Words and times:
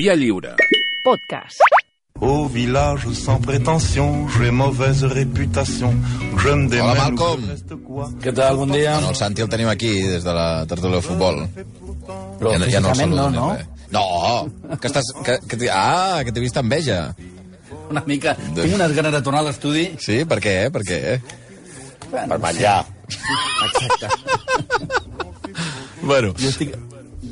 Via 0.00 0.14
lliure. 0.16 0.54
Podcast. 1.04 1.60
Au 2.20 2.46
village 2.48 3.06
sans 3.12 3.38
prétention, 3.38 4.26
j'ai 4.28 4.50
mauvaise 4.50 5.04
réputation. 5.04 5.94
Je 6.38 6.48
me 6.48 6.68
démène 6.68 6.90
Hola, 6.92 7.04
Malcolm. 7.04 7.42
quoi 7.84 8.08
Què 8.22 8.32
tal? 8.32 8.56
Bon 8.56 8.72
dia. 8.72 8.94
Bueno, 8.94 9.10
el 9.10 9.18
Santi 9.20 9.44
el 9.44 9.50
tenim 9.52 9.68
aquí, 9.68 9.90
des 10.08 10.24
de 10.24 10.32
la 10.32 10.64
tertúlia 10.64 11.02
de 11.02 11.04
futbol. 11.04 11.42
Però 12.40 12.54
el 12.56 12.64
físicament 12.64 13.12
no, 13.12 13.26
saludem, 13.28 13.36
no? 13.36 13.54
eh? 13.54 13.66
No, 13.92 14.78
que 14.80 14.88
estàs... 14.88 15.12
Que, 15.26 15.36
que 15.44 15.68
ah, 15.68 16.24
que 16.24 16.32
t'he 16.32 16.40
vist 16.46 16.56
enveja. 16.56 17.00
Una 17.90 18.02
mica. 18.06 18.36
Tinc 18.56 18.76
unes 18.80 18.96
ganes 18.96 19.12
de 19.18 19.22
tornar 19.26 19.44
a 19.44 19.50
l'estudi. 19.50 19.90
Sí, 20.00 20.22
per 20.24 20.40
què? 20.40 20.56
Per 20.72 20.84
què? 20.88 21.00
Per 22.08 22.40
menjar. 22.40 22.78
Exacte. 23.68 24.08
Bueno, 26.00 26.32
Jo 26.40 26.48
estic, 26.48 26.72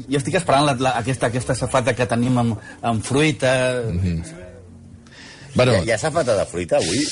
jo 0.09 0.19
estic 0.19 0.35
esperant 0.41 0.65
la, 0.67 0.75
la, 0.81 0.91
aquesta, 1.03 1.27
aquesta 1.29 1.55
safata 1.55 1.95
que 1.95 2.07
tenim 2.07 2.39
amb, 2.39 2.57
amb 2.83 3.03
fruita. 3.05 3.53
bueno 5.55 5.73
Hi 5.73 5.77
ha, 5.79 5.85
hi 5.85 5.91
ha 5.93 5.99
safata 5.99 6.37
de 6.39 6.45
fruita 6.47 6.77
avui? 6.81 7.05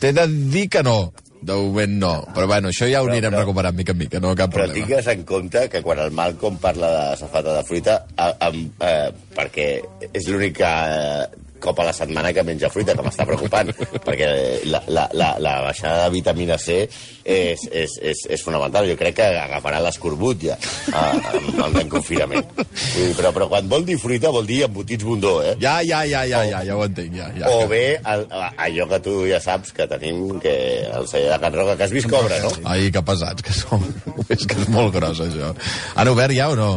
t'he 0.00 0.12
de 0.12 0.26
dir 0.52 0.68
que 0.68 0.82
no. 0.84 1.12
De 1.46 1.52
moment 1.54 1.92
no. 2.00 2.12
Però 2.34 2.46
bueno, 2.48 2.68
això 2.72 2.86
ja 2.90 3.00
ho 3.02 3.06
Però- 3.06 3.12
anirem 3.12 3.32
però- 3.32 3.40
recuperant 3.44 3.76
mica 3.76 3.92
en 3.92 3.98
mica, 3.98 4.18
no 4.20 4.34
cap 4.34 4.50
Però 4.50 4.64
problema. 4.64 4.74
tingues 4.86 5.06
en 5.12 5.22
compte 5.24 5.68
que 5.68 5.82
quan 5.82 5.98
el 6.00 6.10
Malcolm 6.10 6.56
parla 6.58 6.88
de 7.10 7.16
safata 7.16 7.54
de 7.54 7.62
fruita, 7.64 8.06
a, 8.16 8.26
a, 8.40 8.48
eh, 8.50 9.12
perquè 9.36 9.66
és 10.12 10.28
l'únic 10.28 10.60
eh, 10.60 11.26
cop 11.60 11.80
a 11.80 11.88
la 11.88 11.94
setmana 11.96 12.32
que 12.32 12.44
menja 12.46 12.70
fruita, 12.72 12.94
que 12.96 13.04
m'està 13.06 13.26
preocupant, 13.28 13.70
perquè 14.06 14.30
la, 14.68 14.82
la, 14.88 15.06
la, 15.16 15.30
la 15.42 15.54
baixada 15.66 16.06
de 16.06 16.14
vitamina 16.14 16.58
C 16.60 16.82
és, 16.86 17.66
és, 17.70 17.96
és, 18.02 18.24
és 18.36 18.44
fonamental. 18.44 18.88
Jo 18.90 18.96
crec 18.98 19.18
que 19.20 19.28
agafarà 19.40 19.80
l'escorbut 19.84 20.46
ja 20.48 20.56
eh, 20.56 21.60
amb, 21.64 21.76
el 21.80 21.90
confinament. 21.92 22.46
Vull 22.56 23.08
dir, 23.08 23.12
Però, 23.16 23.30
però 23.32 23.46
quan 23.48 23.68
vol 23.70 23.86
dir 23.86 23.96
fruita 24.00 24.30
vol 24.34 24.46
dir 24.48 24.62
embotits 24.66 25.06
bondó, 25.06 25.38
eh? 25.44 25.54
Ja, 25.62 25.78
ja, 25.84 26.02
ja, 26.08 26.24
ja, 26.28 26.42
ja, 26.48 26.62
ja 26.66 26.76
ho 26.76 26.84
entenc, 26.84 27.14
ja. 27.16 27.30
ja 27.38 27.52
O 27.52 27.64
bé 27.70 27.96
el, 27.96 28.26
allò 28.30 28.88
que 28.92 29.00
tu 29.04 29.14
ja 29.30 29.40
saps 29.42 29.72
que 29.76 29.88
tenim, 29.90 30.40
que 30.42 30.56
el 30.86 31.08
celler 31.08 31.32
de 31.32 31.40
Can 31.44 31.56
Roca, 31.56 31.78
que 31.78 31.88
has 31.88 31.94
vist 31.94 32.10
cobra, 32.12 32.40
no? 32.44 32.52
Ai, 32.68 32.90
que 32.92 33.02
pesats 33.06 33.46
que 33.46 33.56
som. 33.56 33.82
és 34.34 34.44
que 34.44 34.60
és 34.60 34.68
molt 34.72 34.94
gros, 34.96 35.24
això. 35.24 35.54
Han 35.96 36.12
obert 36.12 36.36
ja 36.36 36.50
o 36.52 36.58
no? 36.58 36.70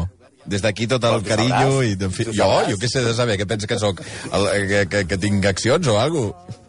Des 0.50 0.64
d'aquí 0.66 0.88
tot 0.90 1.04
el 1.10 1.22
carinyo 1.28 1.84
i... 1.86 1.94
En 2.00 2.14
fi, 2.16 2.26
jo, 2.34 2.48
jo 2.70 2.80
què 2.82 2.90
sé 2.90 3.04
de 3.06 3.14
saber, 3.18 3.38
què 3.42 3.46
pensa 3.50 3.70
que 3.70 3.78
sóc? 3.82 4.02
El, 4.34 4.50
que, 4.72 4.82
que, 4.90 5.04
que 5.12 5.18
tinc 5.22 5.46
accions 5.50 5.88
o 5.88 6.00
alguna 6.02 6.34
cosa? 6.34 6.66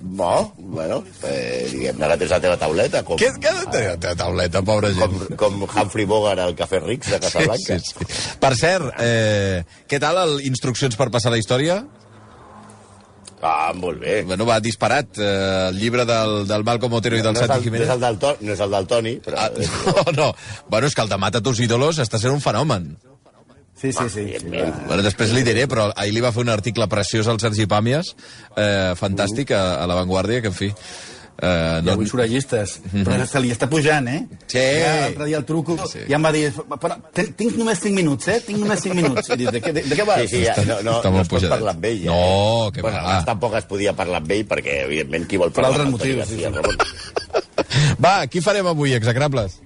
No, 0.00 0.52
bueno, 0.56 1.02
eh, 1.28 1.66
diguem-ne 1.68 2.08
que 2.08 2.16
tens 2.22 2.30
la 2.32 2.38
teva 2.40 2.56
tauleta, 2.60 3.02
com, 3.04 3.18
Què, 3.20 3.28
què 3.36 3.50
tenir 3.72 3.90
la 3.90 3.98
teva 4.00 4.14
tauleta, 4.16 4.62
pobra 4.64 4.88
gent? 4.96 5.02
com, 5.36 5.36
com 5.36 5.66
Humphrey 5.66 6.06
Bogart 6.08 6.40
al 6.40 6.54
Cafè 6.56 6.80
Rics 6.80 7.10
de 7.12 7.18
Casablanca. 7.24 7.76
Sí, 7.78 7.92
sí, 7.92 8.06
sí. 8.08 8.32
Per 8.40 8.52
cert, 8.56 8.88
eh, 9.04 9.60
què 9.88 10.00
tal 10.00 10.22
el 10.22 10.38
Instruccions 10.48 10.96
per 10.96 11.10
passar 11.12 11.32
la 11.34 11.40
història? 11.40 11.82
Ah, 13.44 13.72
molt 13.76 14.00
bé. 14.00 14.22
Bueno, 14.24 14.46
va 14.48 14.56
disparat 14.64 15.18
eh, 15.20 15.68
el 15.68 15.76
llibre 15.78 16.06
del, 16.08 16.46
del 16.48 16.64
Malcom 16.64 16.94
Otero 16.96 17.18
i 17.18 17.24
del 17.24 17.34
no, 17.36 17.40
Santi 17.42 17.58
el, 17.58 17.60
no, 17.60 17.64
Jiménez. 17.66 17.88
és 17.88 17.92
el 17.94 18.00
del 18.00 18.16
to, 18.22 18.30
no 18.40 18.54
és 18.54 18.62
el 18.64 18.70
del 18.72 18.86
Toni, 18.88 19.12
però... 19.20 19.36
Ah, 19.36 19.50
no, 20.06 20.14
no. 20.16 20.28
Bueno, 20.72 20.88
és 20.88 20.96
que 20.96 21.04
el 21.04 21.12
de 21.12 21.18
Mata 21.20 21.42
tus 21.44 21.60
ídolos 21.60 22.00
està 22.00 22.20
sent 22.22 22.32
un 22.32 22.40
fenomen. 22.40 22.94
Sí, 23.76 23.92
sí, 23.92 24.08
sí. 24.08 24.20
evidentment. 24.22 24.86
Bueno, 24.88 25.02
després 25.04 25.34
li 25.36 25.42
diré, 25.44 25.66
però 25.68 25.90
ahir 25.92 26.14
li 26.16 26.22
va 26.24 26.30
fer 26.32 26.40
un 26.46 26.52
article 26.54 26.86
preciós 26.88 27.28
al 27.28 27.40
Sergi 27.42 27.66
Pàmies, 27.68 28.14
eh, 28.56 28.94
fantàstic, 28.96 29.52
a, 29.52 29.82
a 29.82 29.90
La 29.90 29.98
Vanguardia, 30.00 30.40
que 30.40 30.48
en 30.54 30.56
fi... 30.56 30.72
Eh, 31.36 31.80
I 31.80 31.82
no, 31.84 31.92
avui 31.96 32.06
surallistes. 32.06 32.76
Però 32.92 33.24
se 33.26 33.40
li 33.42 33.50
està 33.50 33.66
pujant, 33.68 34.06
eh? 34.08 34.20
Sí. 34.46 34.60
Ja 34.60 34.92
L'altre 35.00 35.26
dia 35.26 35.40
el 35.40 35.44
truco 35.48 35.74
Sí. 35.90 36.04
i 36.06 36.12
ja 36.12 36.16
em 36.20 36.24
va 36.24 36.30
dir... 36.32 36.44
Però, 36.54 36.94
ten- 37.12 37.32
tinc 37.34 37.56
només 37.58 37.80
5 37.82 37.94
minuts, 37.96 38.28
eh? 38.30 38.38
Tinc 38.46 38.58
només 38.62 38.80
5 38.86 38.94
minuts. 38.94 39.28
I 39.34 39.36
dic, 39.42 39.50
de, 39.50 39.60
què, 39.64 39.72
de, 39.74 39.82
de 39.90 39.98
què 39.98 40.06
vas? 40.06 40.22
Sí, 40.22 40.36
sí, 40.36 40.44
ja, 40.46 40.54
no, 40.62 40.78
no, 40.86 40.98
està 41.02 41.10
no 41.10 41.20
es 41.24 41.28
pot 41.28 41.40
pujadet. 41.40 41.50
parlar 41.56 41.74
amb 41.74 41.84
ell. 41.90 42.00
Ja. 42.04 42.14
No, 42.14 42.70
que 42.72 42.86
bueno, 42.86 43.02
va. 43.02 43.18
tampoc 43.26 43.58
es 43.58 43.66
podia 43.74 43.92
parlar 43.98 44.22
amb 44.22 44.30
ell, 44.38 44.46
perquè, 44.46 44.84
evidentment, 44.86 45.26
qui 45.26 45.36
vol 45.42 45.50
Per 45.50 45.62
parlar 45.62 45.74
altres 45.74 45.90
amb 45.90 45.98
Toni 45.98 46.16
motius, 46.22 46.28
sí, 46.30 46.44
Ramon? 46.54 47.94
Va, 48.00 48.16
qui 48.30 48.40
farem 48.44 48.66
avui, 48.70 48.94
execrables? 48.94 49.58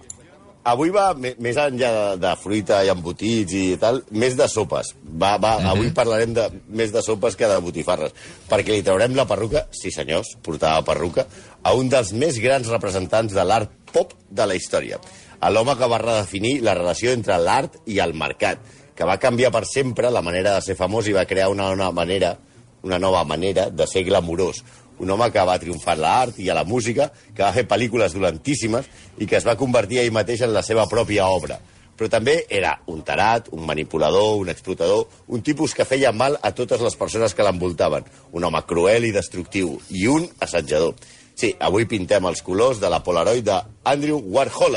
Avui 0.69 0.91
va, 0.93 1.15
me- 1.17 1.33
més 1.41 1.57
enllà 1.57 1.89
de, 1.95 2.17
de 2.21 2.31
fruita 2.37 2.83
i 2.85 2.91
embotits 2.93 3.55
i 3.57 3.63
tal, 3.81 4.03
més 4.11 4.35
de 4.37 4.45
sopes. 4.53 4.91
Va, 5.05 5.37
va, 5.41 5.55
Mhm. 5.63 5.69
Avui 5.71 5.91
parlarem 5.97 6.35
de, 6.37 6.49
més 6.69 6.93
de 6.93 7.01
sopes 7.03 7.37
que 7.37 7.49
de 7.49 7.57
botifarres, 7.65 8.13
perquè 8.51 8.75
li 8.75 8.83
traurem 8.83 9.15
la 9.17 9.25
perruca, 9.27 9.67
sí 9.71 9.91
senyors, 9.91 10.35
portava 10.45 10.83
perruca, 10.85 11.25
a 11.63 11.75
un 11.75 11.89
dels 11.93 12.13
més 12.13 12.39
grans 12.43 12.69
representants 12.71 13.35
de 13.35 13.45
l'art 13.45 13.73
pop 13.93 14.15
de 14.31 14.47
la 14.47 14.57
història. 14.59 14.99
A 15.41 15.51
l'home 15.51 15.77
que 15.79 15.89
va 15.91 16.01
redefinir 16.03 16.59
la 16.67 16.75
relació 16.75 17.13
entre 17.15 17.39
l'art 17.39 17.79
i 17.87 18.01
el 18.03 18.15
mercat, 18.15 18.59
que 18.99 19.07
va 19.07 19.21
canviar 19.23 19.53
per 19.55 19.65
sempre 19.71 20.11
la 20.11 20.25
manera 20.27 20.57
de 20.57 20.63
ser 20.67 20.75
famós 20.75 21.07
i 21.07 21.15
va 21.15 21.29
crear 21.31 21.49
una 21.53 21.71
nova 21.71 21.93
manera, 21.95 22.35
una 22.83 22.99
nova 22.99 23.23
manera 23.25 23.69
de 23.71 23.87
ser 23.87 24.03
glamurós. 24.09 24.65
Un 24.99 25.11
home 25.15 25.29
que 25.31 25.45
va 25.47 25.59
triomfar 25.63 25.95
a 25.95 26.03
l'art 26.03 26.39
i 26.43 26.49
a 26.51 26.57
la 26.59 26.65
música, 26.67 27.13
que 27.35 27.45
va 27.45 27.55
fer 27.55 27.69
pel·lícules 27.71 28.17
dolentíssimes 28.17 28.89
i 29.23 29.27
que 29.31 29.39
es 29.39 29.47
va 29.47 29.59
convertir 29.59 30.01
ell 30.03 30.15
mateix 30.15 30.43
en 30.43 30.51
la 30.55 30.65
seva 30.67 30.89
pròpia 30.91 31.29
obra. 31.31 31.61
Però 31.99 32.11
també 32.11 32.41
era 32.55 32.77
un 32.91 33.05
tarat, 33.07 33.49
un 33.55 33.65
manipulador, 33.67 34.37
un 34.39 34.51
explotador, 34.51 35.07
un 35.35 35.43
tipus 35.43 35.75
que 35.75 35.87
feia 35.87 36.13
mal 36.15 36.39
a 36.43 36.53
totes 36.55 36.83
les 36.83 36.95
persones 36.99 37.35
que 37.35 37.47
l'envoltaven. 37.47 38.07
Un 38.33 38.47
home 38.47 38.63
cruel 38.67 39.07
i 39.07 39.15
destructiu, 39.15 39.77
i 39.91 40.07
un 40.11 40.27
assetjador. 40.43 40.95
Sí, 41.39 41.53
avui 41.63 41.85
pintem 41.87 42.25
els 42.27 42.41
colors 42.43 42.81
de 42.83 42.89
la 42.91 42.99
Polaroid 43.07 43.45
d'Andrew 43.47 44.19
Warhol, 44.35 44.75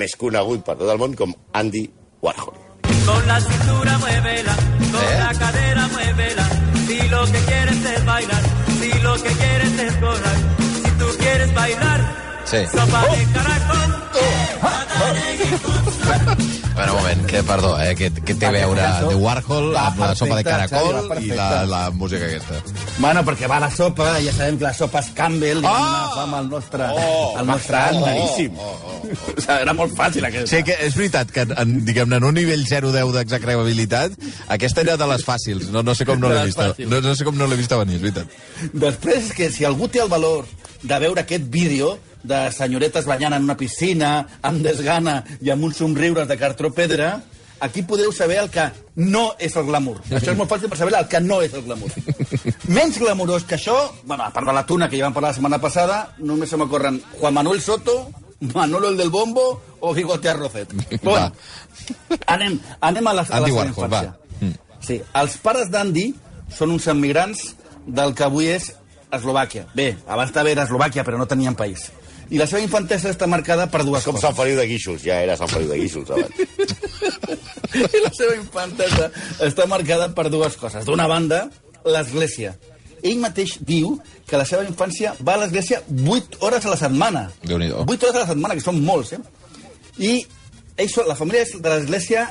més 0.00 0.14
conegut 0.16 0.62
per 0.64 0.78
tot 0.80 0.88
el 0.88 1.00
món 1.02 1.12
com 1.18 1.34
Andy 1.60 1.82
Warhol. 2.24 2.56
Con 3.04 3.26
la 3.28 3.36
cintura 3.40 3.98
muévela, 3.98 4.54
con 4.78 5.04
¿Eh? 5.04 5.18
la 5.20 5.32
cadera 5.42 5.86
muévela. 5.92 6.46
Si 6.86 6.98
lo 7.08 7.24
que 7.26 7.40
quieres 7.50 7.84
es 7.92 8.04
bailar, 8.06 8.42
si 8.80 8.92
lo 9.02 9.14
que 9.14 9.32
quieres 9.42 9.72
es 9.74 9.80
explorar, 9.90 10.36
si 10.84 10.90
tú 11.02 11.06
quieres 11.18 11.54
bailar, 11.54 12.00
Sí. 12.46 12.56
sopa 12.72 13.02
de 13.14 13.24
caracol. 13.34 13.90
Un 14.20 14.39
moment, 17.10 17.26
que, 17.30 17.42
perdó, 17.42 17.80
eh, 17.82 17.94
que, 17.96 18.10
que 18.12 18.34
té 18.34 18.46
a 18.46 18.50
veure 18.54 18.82
de 19.08 19.14
Warhol 19.16 19.70
Va 19.74 19.86
amb 19.88 19.98
la 20.02 20.10
sopa 20.14 20.36
de 20.38 20.44
caracol 20.46 20.94
Xavi, 20.94 21.08
va 21.08 21.18
i 21.20 21.28
la, 21.36 21.48
la 21.66 21.80
música 21.90 22.26
aquesta. 22.26 22.60
Bueno, 22.98 23.22
perquè 23.26 23.48
va 23.50 23.58
la 23.62 23.70
sopa, 23.70 24.12
ja 24.22 24.32
sabem 24.36 24.58
que 24.60 24.66
la 24.68 24.72
sopa 24.76 25.02
és 25.02 25.10
Campbell, 25.16 25.60
Oh! 25.64 25.70
donar 25.70 26.10
fama 26.14 26.38
al 26.38 26.48
nostre, 26.50 26.86
Oh, 26.94 27.34
al 27.38 27.46
nostre 27.46 27.76
va, 27.76 27.88
Andy. 27.88 28.02
claríssim. 28.04 28.58
O 29.10 29.40
sigui, 29.40 29.54
era 29.64 29.72
molt 29.74 29.94
fàcil, 29.98 30.24
aquesta. 30.28 30.46
Sí, 30.56 30.62
que 30.62 30.76
és 30.86 30.94
veritat 30.94 31.30
que, 31.34 31.42
en, 31.58 31.72
diguem-ne, 31.86 32.20
en 32.20 32.26
un 32.28 32.36
nivell 32.36 32.62
0-10 32.68 33.10
d'execrabilitat, 33.16 34.14
aquesta 34.54 34.84
era 34.84 34.96
de 35.00 35.08
les 35.10 35.24
fàcils. 35.26 35.70
No, 35.74 35.82
no 35.82 35.94
sé 35.98 36.06
com 36.06 36.20
no 36.20 36.28
l'he 36.30 36.36
les 36.38 36.52
vist. 36.52 36.60
fàcils. 36.60 36.90
No, 36.92 37.00
no 37.02 37.14
sé 37.18 37.26
com 37.26 37.34
no 37.38 37.48
l'he 37.50 37.58
vist 37.58 37.72
a 37.74 37.80
venir, 37.82 37.96
és 37.98 38.04
veritat. 38.04 38.70
Després, 38.72 39.32
que 39.34 39.50
si 39.50 39.66
algú 39.66 39.88
té 39.90 39.98
el 40.04 40.12
valor 40.12 40.46
de 40.82 40.98
veure 41.02 41.24
aquest 41.24 41.48
vídeo 41.50 41.96
de 42.22 42.50
senyoretes 42.52 43.06
banyant 43.08 43.34
en 43.36 43.44
una 43.48 43.56
piscina, 43.56 44.26
amb 44.42 44.62
desgana 44.64 45.22
i 45.40 45.50
amb 45.50 45.64
uns 45.64 45.78
somriures 45.80 46.28
de 46.28 46.36
cartró 46.38 46.72
pedra, 46.74 47.20
aquí 47.60 47.82
podeu 47.82 48.12
saber 48.12 48.38
el 48.40 48.50
que 48.50 48.70
no 48.96 49.34
és 49.38 49.56
el 49.56 49.66
glamour. 49.68 49.98
Això 50.10 50.32
és 50.32 50.38
molt 50.38 50.50
fàcil 50.50 50.68
per 50.72 50.78
saber 50.80 50.96
el 50.98 51.08
que 51.08 51.20
no 51.20 51.40
és 51.44 51.52
el 51.54 51.64
glamour. 51.66 51.92
Menys 52.68 52.98
glamurós 53.00 53.44
que 53.44 53.56
això, 53.58 53.76
bueno, 54.04 54.24
a 54.24 54.32
part 54.32 54.48
de 54.48 54.54
la 54.56 54.64
tuna 54.66 54.88
que 54.88 54.98
ja 54.98 55.04
vam 55.08 55.14
parlar 55.16 55.34
la 55.34 55.38
setmana 55.38 55.60
passada, 55.60 56.00
només 56.18 56.50
se 56.50 56.56
m'ocorren 56.60 57.00
Juan 57.18 57.34
Manuel 57.36 57.60
Soto, 57.60 58.10
Manolo 58.54 58.88
el 58.88 58.96
del 58.96 59.10
Bombo 59.10 59.60
o 59.80 59.94
Gigote 59.94 60.28
Arrocet. 60.30 60.72
Bueno, 61.02 61.30
anem, 62.26 62.58
anem 62.80 63.06
a 63.06 63.12
la, 63.12 63.22
a 63.28 63.40
la 63.40 63.52
Warhol, 63.52 63.72
infància. 63.74 64.14
va. 64.16 64.36
Mm. 64.40 64.54
Sí, 64.80 65.00
els 65.20 65.36
pares 65.44 65.68
d'Andy 65.68 66.06
són 66.56 66.72
uns 66.72 66.86
emigrants 66.88 67.50
del 67.86 68.14
que 68.16 68.24
avui 68.24 68.48
és 68.48 68.72
Eslovàquia. 69.12 69.66
Bé, 69.74 69.96
abans 70.08 70.32
també 70.32 70.54
era 70.54 70.64
Eslovàquia, 70.64 71.04
però 71.04 71.18
no 71.18 71.26
tenien 71.28 71.56
país. 71.58 71.90
I 72.30 72.38
la 72.38 72.46
seva 72.46 72.60
infantesa 72.62 73.10
està 73.10 73.26
marcada 73.26 73.66
per 73.70 73.82
dues 73.84 74.04
Com 74.06 74.14
coses. 74.14 74.22
Sant 74.28 74.36
Feliu 74.38 74.56
de 74.60 74.66
Guíxols, 74.70 75.02
ja 75.02 75.16
era 75.24 75.36
Sant 75.36 75.50
Feliu 75.50 75.68
de 75.72 75.78
Guíxols 75.80 76.10
abans. 76.14 76.34
I 77.98 78.02
la 78.04 78.12
seva 78.14 78.34
infantesa 78.38 79.08
està 79.46 79.66
marcada 79.70 80.10
per 80.14 80.28
dues 80.30 80.56
coses. 80.60 80.84
D'una 80.86 81.06
banda, 81.10 81.44
l'església. 81.84 82.54
Ell 83.02 83.16
mateix 83.22 83.56
diu 83.64 83.94
que 84.28 84.36
la 84.38 84.44
seva 84.46 84.62
infància 84.68 85.14
va 85.24 85.34
a 85.38 85.42
l'església 85.44 85.80
8 85.88 86.38
hores 86.44 86.66
a 86.66 86.74
la 86.74 86.78
setmana. 86.80 87.24
Déu-n'hi-do. 87.48 87.86
8 87.88 88.06
hores 88.10 88.18
a 88.20 88.24
la 88.26 88.30
setmana, 88.34 88.54
que 88.58 88.64
són 88.64 88.78
molts, 88.84 89.14
eh? 89.16 89.20
I 89.98 90.12
ells, 90.80 90.98
la 91.08 91.16
família 91.18 91.42
és 91.46 91.54
de 91.56 91.72
l'església 91.72 92.26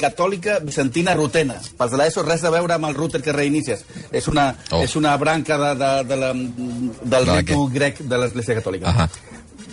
catòlica 0.00 0.56
bizantina 0.64 1.12
rutena. 1.14 1.60
Pels 1.78 1.92
de 1.92 2.00
l'ESO, 2.00 2.24
res 2.26 2.42
a 2.42 2.50
veure 2.50 2.74
amb 2.74 2.88
el 2.88 2.96
router 2.96 3.20
que 3.22 3.32
reinicies. 3.36 3.84
És 4.10 4.26
una, 4.32 4.48
Oh. 4.72 4.80
és 4.82 4.96
una 4.98 5.12
branca 5.20 5.58
de, 5.60 5.70
de, 5.78 5.92
de 6.08 6.16
la, 6.18 6.32
del 6.34 7.28
De 7.30 7.36
ritu 7.38 7.68
grec 7.70 8.00
de 8.02 8.18
l'església 8.18 8.56
catòlica. 8.58 8.90
Ahà. 8.90 9.08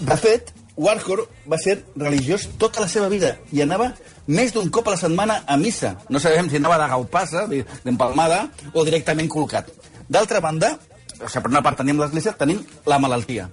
De 0.02 0.18
fet, 0.18 0.52
Warhol 0.78 1.26
va 1.50 1.58
ser 1.62 1.78
religiós 1.96 2.48
tota 2.58 2.82
la 2.82 2.88
seva 2.90 3.10
vida 3.12 3.36
i 3.54 3.62
anava 3.62 3.92
més 4.32 4.54
d'un 4.56 4.70
cop 4.74 4.88
a 4.88 4.96
la 4.96 4.98
setmana 5.02 5.42
a 5.46 5.58
missa. 5.58 5.96
No 6.10 6.20
sabem 6.20 6.50
si 6.50 6.58
anava 6.58 6.78
de 6.82 6.88
gaupassa, 6.90 7.46
de- 7.48 7.66
d'empalmada, 7.84 8.48
o 8.74 8.86
directament 8.88 9.30
col·locat. 9.30 9.68
D'altra 10.10 10.40
banda, 10.42 10.78
o 11.20 11.28
sigui, 11.30 11.44
per 11.44 11.52
una 11.52 11.62
part 11.62 11.78
tenim 11.78 12.00
l'església, 12.00 12.34
tenim 12.38 12.64
la 12.86 12.98
malaltia. 13.00 13.50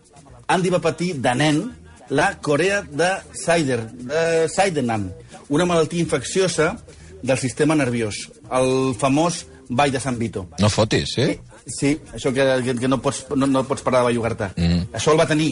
Andy 0.48 0.70
va 0.72 0.80
patir 0.80 1.14
de 1.20 1.34
nen 1.34 1.60
la 2.08 2.30
corea 2.40 2.80
de 2.82 3.10
Sider, 3.36 3.82
de 3.92 4.48
Sydenham, 4.48 5.10
una 5.50 5.66
malaltia 5.68 6.00
infecciosa 6.00 6.78
del 7.22 7.36
sistema 7.38 7.74
nerviós, 7.74 8.30
el 8.52 8.94
famós 8.96 9.44
Vall 9.68 9.92
de 9.92 10.00
Sant 10.00 10.16
Vito. 10.16 10.46
No 10.62 10.70
fotis, 10.72 11.10
sí? 11.12 11.26
Sí, 11.66 11.90
això 12.14 12.32
que, 12.32 12.44
que, 12.64 12.74
que 12.80 12.88
no, 12.88 13.02
pots, 13.04 13.26
no, 13.36 13.44
no 13.46 13.60
pots 13.68 13.82
parar 13.84 14.00
de 14.00 14.06
bellugar-te. 14.14 14.46
Mm. 14.56 14.86
Això 14.96 15.12
el 15.12 15.18
va 15.20 15.26
tenir 15.28 15.50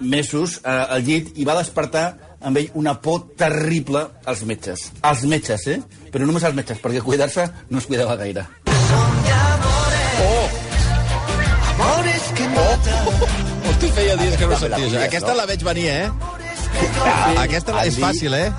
mesos 0.00 0.60
eh, 0.64 0.70
al 0.70 1.04
llit 1.04 1.32
i 1.38 1.44
va 1.44 1.54
despertar 1.58 2.16
amb 2.40 2.56
ell 2.56 2.70
una 2.74 2.94
por 3.00 3.34
terrible 3.36 4.06
als 4.24 4.42
metges. 4.48 4.90
Als 5.02 5.22
metges, 5.28 5.66
eh? 5.68 5.80
Però 6.10 6.24
només 6.26 6.44
als 6.44 6.56
metges, 6.56 6.80
perquè 6.80 7.02
cuidar-se 7.04 7.46
no 7.68 7.78
es 7.78 7.86
cuidava 7.86 8.16
gaire. 8.16 8.46
Hosti, 13.70 13.88
feia 13.94 14.16
dies 14.16 14.36
que 14.36 14.46
no 14.46 14.56
això. 14.56 14.68
pilles, 14.74 14.94
Aquesta 15.04 15.30
no? 15.32 15.36
la 15.40 15.46
veig 15.46 15.62
venir, 15.64 15.86
eh? 15.88 16.10
Aquesta 17.38 17.72
la- 17.76 17.84
és 17.86 17.96
fàcil, 17.98 18.34
eh? 18.34 18.52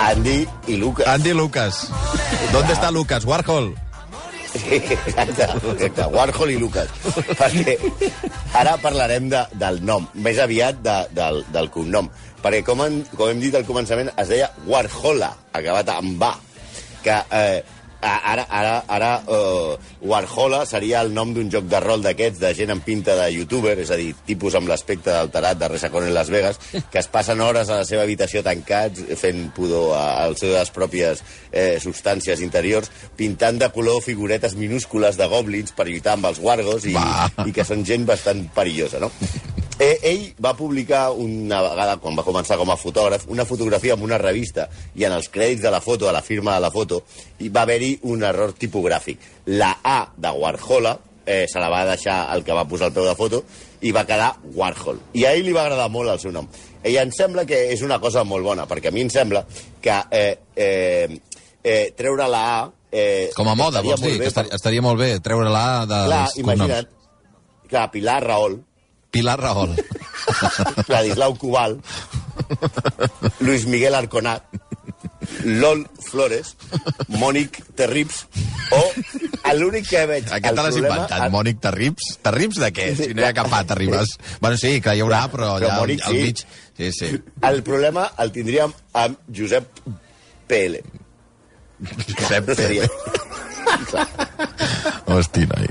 Andy 0.00 0.46
i 0.68 0.76
Lucas. 0.76 1.06
Andy 1.06 1.32
Lucas. 1.34 1.88
¿Dónde 2.52 2.72
está 2.72 2.90
Lucas? 2.90 3.24
Warhol. 3.24 3.74
Exacte, 4.54 5.46
exacte. 5.74 6.06
Warhol 6.14 6.52
i 6.54 6.58
Lucas. 6.60 6.90
Perquè 7.38 7.76
ara 8.58 8.76
parlarem 8.82 9.28
de, 9.32 9.44
del 9.60 9.80
nom, 9.86 10.08
més 10.24 10.40
aviat 10.42 10.80
de, 10.84 10.96
del, 11.16 11.42
del 11.54 11.70
cognom. 11.74 12.10
Perquè, 12.40 12.62
com, 12.66 12.82
en, 12.86 13.02
com 13.16 13.30
hem 13.30 13.42
dit 13.42 13.54
al 13.54 13.66
començament, 13.68 14.10
es 14.20 14.32
deia 14.32 14.50
Warhola, 14.68 15.30
acabat 15.56 15.92
amb 15.94 16.16
va. 16.20 16.34
Que 17.04 17.16
eh, 17.36 17.60
ara, 18.02 18.46
ara, 18.48 18.74
ara 18.88 19.10
eh, 19.28 19.76
Warhola 20.02 20.64
seria 20.66 21.02
el 21.04 21.12
nom 21.14 21.34
d'un 21.34 21.50
joc 21.52 21.66
de 21.70 21.80
rol 21.82 22.02
d'aquests, 22.04 22.40
de 22.40 22.52
gent 22.56 22.72
amb 22.74 22.84
pinta 22.84 23.16
de 23.18 23.28
youtuber, 23.34 23.76
és 23.82 23.92
a 23.92 23.98
dir, 24.00 24.14
tipus 24.26 24.56
amb 24.58 24.70
l'aspecte 24.70 25.12
alterat 25.16 25.60
de 25.60 25.68
Resacón 25.68 26.08
en 26.08 26.14
Las 26.14 26.32
Vegas, 26.32 26.60
que 26.90 27.00
es 27.02 27.10
passen 27.12 27.40
hores 27.44 27.68
a 27.68 27.82
la 27.82 27.88
seva 27.88 28.06
habitació 28.06 28.42
tancats, 28.46 29.04
fent 29.20 29.48
pudor 29.56 29.94
a, 29.98 30.04
a 30.24 30.28
les 30.32 30.40
seves 30.42 30.72
pròpies 30.74 31.24
eh, 31.52 31.78
substàncies 31.82 32.42
interiors, 32.44 32.90
pintant 33.16 33.60
de 33.60 33.70
color 33.74 34.02
figuretes 34.04 34.56
minúscules 34.56 35.20
de 35.20 35.28
goblins 35.30 35.76
per 35.76 35.88
lluitar 35.90 36.16
amb 36.16 36.30
els 36.32 36.42
wargos 36.42 36.88
i, 36.88 36.96
Va. 36.96 37.28
i 37.46 37.54
que 37.56 37.66
són 37.66 37.84
gent 37.86 38.08
bastant 38.08 38.46
perillosa, 38.56 39.02
no? 39.02 39.12
Eh, 39.80 39.96
ell 40.04 40.24
va 40.44 40.52
publicar 40.52 41.06
una 41.16 41.62
vegada, 41.64 41.94
quan 42.02 42.16
va 42.18 42.24
començar 42.26 42.58
com 42.60 42.68
a 42.68 42.76
fotògraf, 42.76 43.22
una 43.32 43.46
fotografia 43.48 43.94
en 43.96 44.02
una 44.04 44.18
revista 44.20 44.66
i 44.94 45.06
en 45.08 45.14
els 45.16 45.30
crèdits 45.32 45.62
de 45.64 45.70
la 45.72 45.80
foto, 45.80 46.04
de 46.04 46.12
la 46.12 46.20
firma 46.20 46.52
de 46.58 46.60
la 46.66 46.70
foto, 46.70 46.98
hi 47.40 47.48
va 47.48 47.62
haver-hi 47.64 47.94
un 48.12 48.20
error 48.28 48.52
tipogràfic. 48.52 49.22
La 49.56 49.78
A 49.82 50.02
de 50.16 50.28
Warhola 50.36 50.98
eh, 51.24 51.46
se 51.48 51.62
la 51.62 51.70
va 51.72 51.86
deixar 51.88 52.18
el 52.34 52.44
que 52.44 52.52
va 52.52 52.66
posar 52.68 52.90
al 52.90 52.92
peu 52.92 53.08
de 53.08 53.16
foto 53.16 53.40
i 53.80 53.92
va 53.96 54.04
quedar 54.04 54.34
Warhol. 54.52 55.00
I 55.16 55.24
a 55.24 55.32
ell 55.32 55.46
li 55.48 55.56
va 55.56 55.64
agradar 55.64 55.88
molt 55.88 56.12
el 56.12 56.20
seu 56.20 56.32
nom. 56.36 56.48
I 56.84 56.98
em 57.00 57.08
sembla 57.16 57.46
que 57.48 57.70
és 57.72 57.80
una 57.80 57.96
cosa 58.04 58.20
molt 58.28 58.44
bona, 58.44 58.68
perquè 58.68 58.92
a 58.92 58.92
mi 58.92 59.00
em 59.06 59.08
sembla 59.08 59.46
que 59.80 59.96
eh, 60.10 60.36
eh, 60.56 61.20
eh, 61.64 61.84
treure 61.96 62.28
la 62.28 62.42
A... 62.58 62.64
Eh, 62.92 63.30
Com 63.32 63.48
a 63.48 63.54
moda, 63.56 63.80
vols 63.80 64.02
dir? 64.02 64.18
bé 64.18 64.26
Que 64.26 64.34
estaria, 64.34 64.56
estaria 64.60 64.82
molt 64.84 65.00
bé 65.00 65.14
treure-la 65.24 65.86
dels 65.88 66.10
Clar, 66.10 66.24
cognoms. 66.34 66.44
imagina't, 66.44 66.88
clar, 67.70 67.90
Pilar 67.94 68.20
Raül, 68.26 68.58
Pilar 69.10 69.38
Rahol. 69.40 69.74
Ladislau 70.88 71.34
Cubal, 71.38 71.80
Luis 73.40 73.66
Miguel 73.66 73.94
Arconat, 73.98 74.44
Lol 75.44 75.86
Flores, 76.00 76.54
Mònic 77.08 77.60
Terrips, 77.78 78.24
o 78.76 78.82
l'únic 79.58 79.88
que 79.90 80.04
veig... 80.06 80.28
Aquest 80.30 80.44
te 80.44 80.50
el 80.52 80.60
l'has 80.60 80.78
inventat, 80.78 81.26
Mònic 81.32 81.60
Terrips? 81.64 82.12
Terrips 82.22 82.60
de 82.62 82.70
què? 82.76 82.88
Si 82.98 83.10
no 83.16 83.24
hi 83.24 83.28
ha 83.28 83.34
cap 83.36 83.52
A, 83.52 83.62
t'arribes. 83.66 84.14
Bueno, 84.42 84.58
sí, 84.60 84.76
que 84.84 84.94
hi 84.94 85.02
haurà, 85.04 85.24
però 85.32 85.54
Però 85.56 85.56
allà 85.58 85.74
al, 85.74 85.82
Mònic 85.84 86.06
al 86.06 86.16
sí. 86.16 86.24
mig... 86.28 86.44
Sí, 86.80 86.92
sí. 86.96 87.10
El 87.44 87.62
problema 87.66 88.06
el 88.22 88.32
tindríem 88.32 88.72
amb 89.02 89.18
Josep 89.36 89.82
PL. 90.48 90.80
Josep 92.14 92.54
Seria... 92.56 92.88
Hosti, 95.10 95.44
noi. 95.46 95.68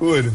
Bueno, 0.00 0.32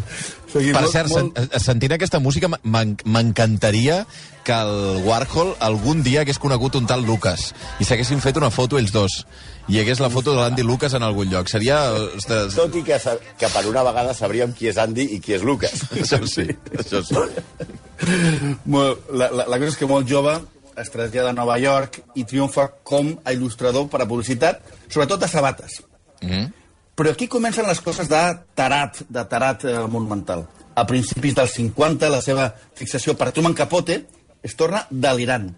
seguim. 0.53 0.73
Per 0.75 0.81
Molt- 0.85 0.93
cert, 0.93 1.09
molt- 1.11 1.37
sen- 1.39 1.59
sentint 1.65 1.91
aquesta 1.97 2.19
música 2.23 2.47
m'en- 2.47 2.95
m'encantaria 3.05 4.05
que 4.43 4.53
el 4.53 5.01
Warhol 5.05 5.55
algun 5.59 6.03
dia 6.03 6.21
hagués 6.21 6.39
conegut 6.39 6.75
un 6.75 6.85
tal 6.85 7.03
Lucas 7.07 7.53
i 7.79 7.85
s'haguessin 7.87 8.19
fet 8.21 8.37
una 8.37 8.49
foto 8.51 8.77
ells 8.77 8.91
dos 8.91 9.25
i 9.67 9.75
hi 9.77 9.79
hagués 9.79 9.99
la 10.03 10.09
foto 10.11 10.33
de 10.33 10.41
l'Andy 10.41 10.63
Lucas 10.63 10.93
en 10.93 11.03
algun 11.03 11.29
lloc. 11.31 11.47
Seria... 11.47 11.77
Ostres, 11.93 12.53
Tot 12.55 12.75
i 12.75 12.83
que, 12.83 12.97
que 13.39 13.47
per 13.49 13.65
una 13.69 13.83
vegada 13.83 14.13
sabríem 14.13 14.51
qui 14.53 14.67
és 14.67 14.77
Andy 14.77 15.05
i 15.15 15.19
qui 15.23 15.33
és 15.33 15.43
Lucas. 15.43 15.85
això 15.95 16.19
sí, 16.27 16.47
això 16.77 17.03
sí. 17.03 17.15
La, 18.67 19.29
la, 19.31 19.45
la 19.47 19.57
cosa 19.59 19.69
és 19.71 19.77
que 19.79 19.87
molt 19.89 20.09
jove 20.09 20.35
es 20.81 20.89
trasllada 20.91 21.29
a 21.31 21.37
Nova 21.37 21.55
York 21.61 22.01
i 22.19 22.25
triomfa 22.25 22.67
com 22.83 23.13
a 23.23 23.31
il·lustrador 23.35 23.87
per 23.93 24.01
a 24.03 24.07
publicitat, 24.09 24.59
sobretot 24.89 25.21
de 25.21 25.27
sabates. 25.29 25.79
Mm 26.21 26.29
-hmm. 26.29 26.51
Però 26.95 27.09
aquí 27.11 27.27
comencen 27.27 27.65
les 27.67 27.79
coses 27.81 28.09
de 28.09 28.21
tarat, 28.55 28.99
de 29.09 29.23
tarat 29.25 29.63
eh, 29.65 29.77
monumental. 29.89 30.45
A 30.75 30.85
principis 30.89 31.33
dels 31.37 31.53
50, 31.57 32.09
la 32.09 32.21
seva 32.21 32.51
fixació 32.77 33.15
per 33.17 33.31
Truman 33.33 33.55
Capote 33.57 34.03
es 34.45 34.55
torna 34.59 34.83
delirant. 34.91 35.49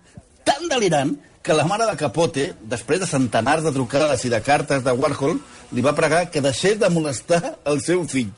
Tan 0.47 0.69
delirant 0.71 1.15
que 1.45 1.53
la 1.53 1.65
mare 1.67 1.85
de 1.89 1.95
Capote, 1.99 2.53
després 2.65 2.99
de 3.03 3.07
centenars 3.09 3.63
de 3.67 3.71
trucades 3.75 4.23
i 4.25 4.31
de 4.31 4.39
cartes 4.41 4.83
de 4.85 4.93
Warhol, 4.95 5.35
li 5.75 5.83
va 5.85 5.93
pregar 5.97 6.29
que 6.31 6.41
deixés 6.41 6.79
de 6.81 6.89
molestar 6.89 7.57
el 7.69 7.81
seu 7.83 8.05
fill. 8.09 8.31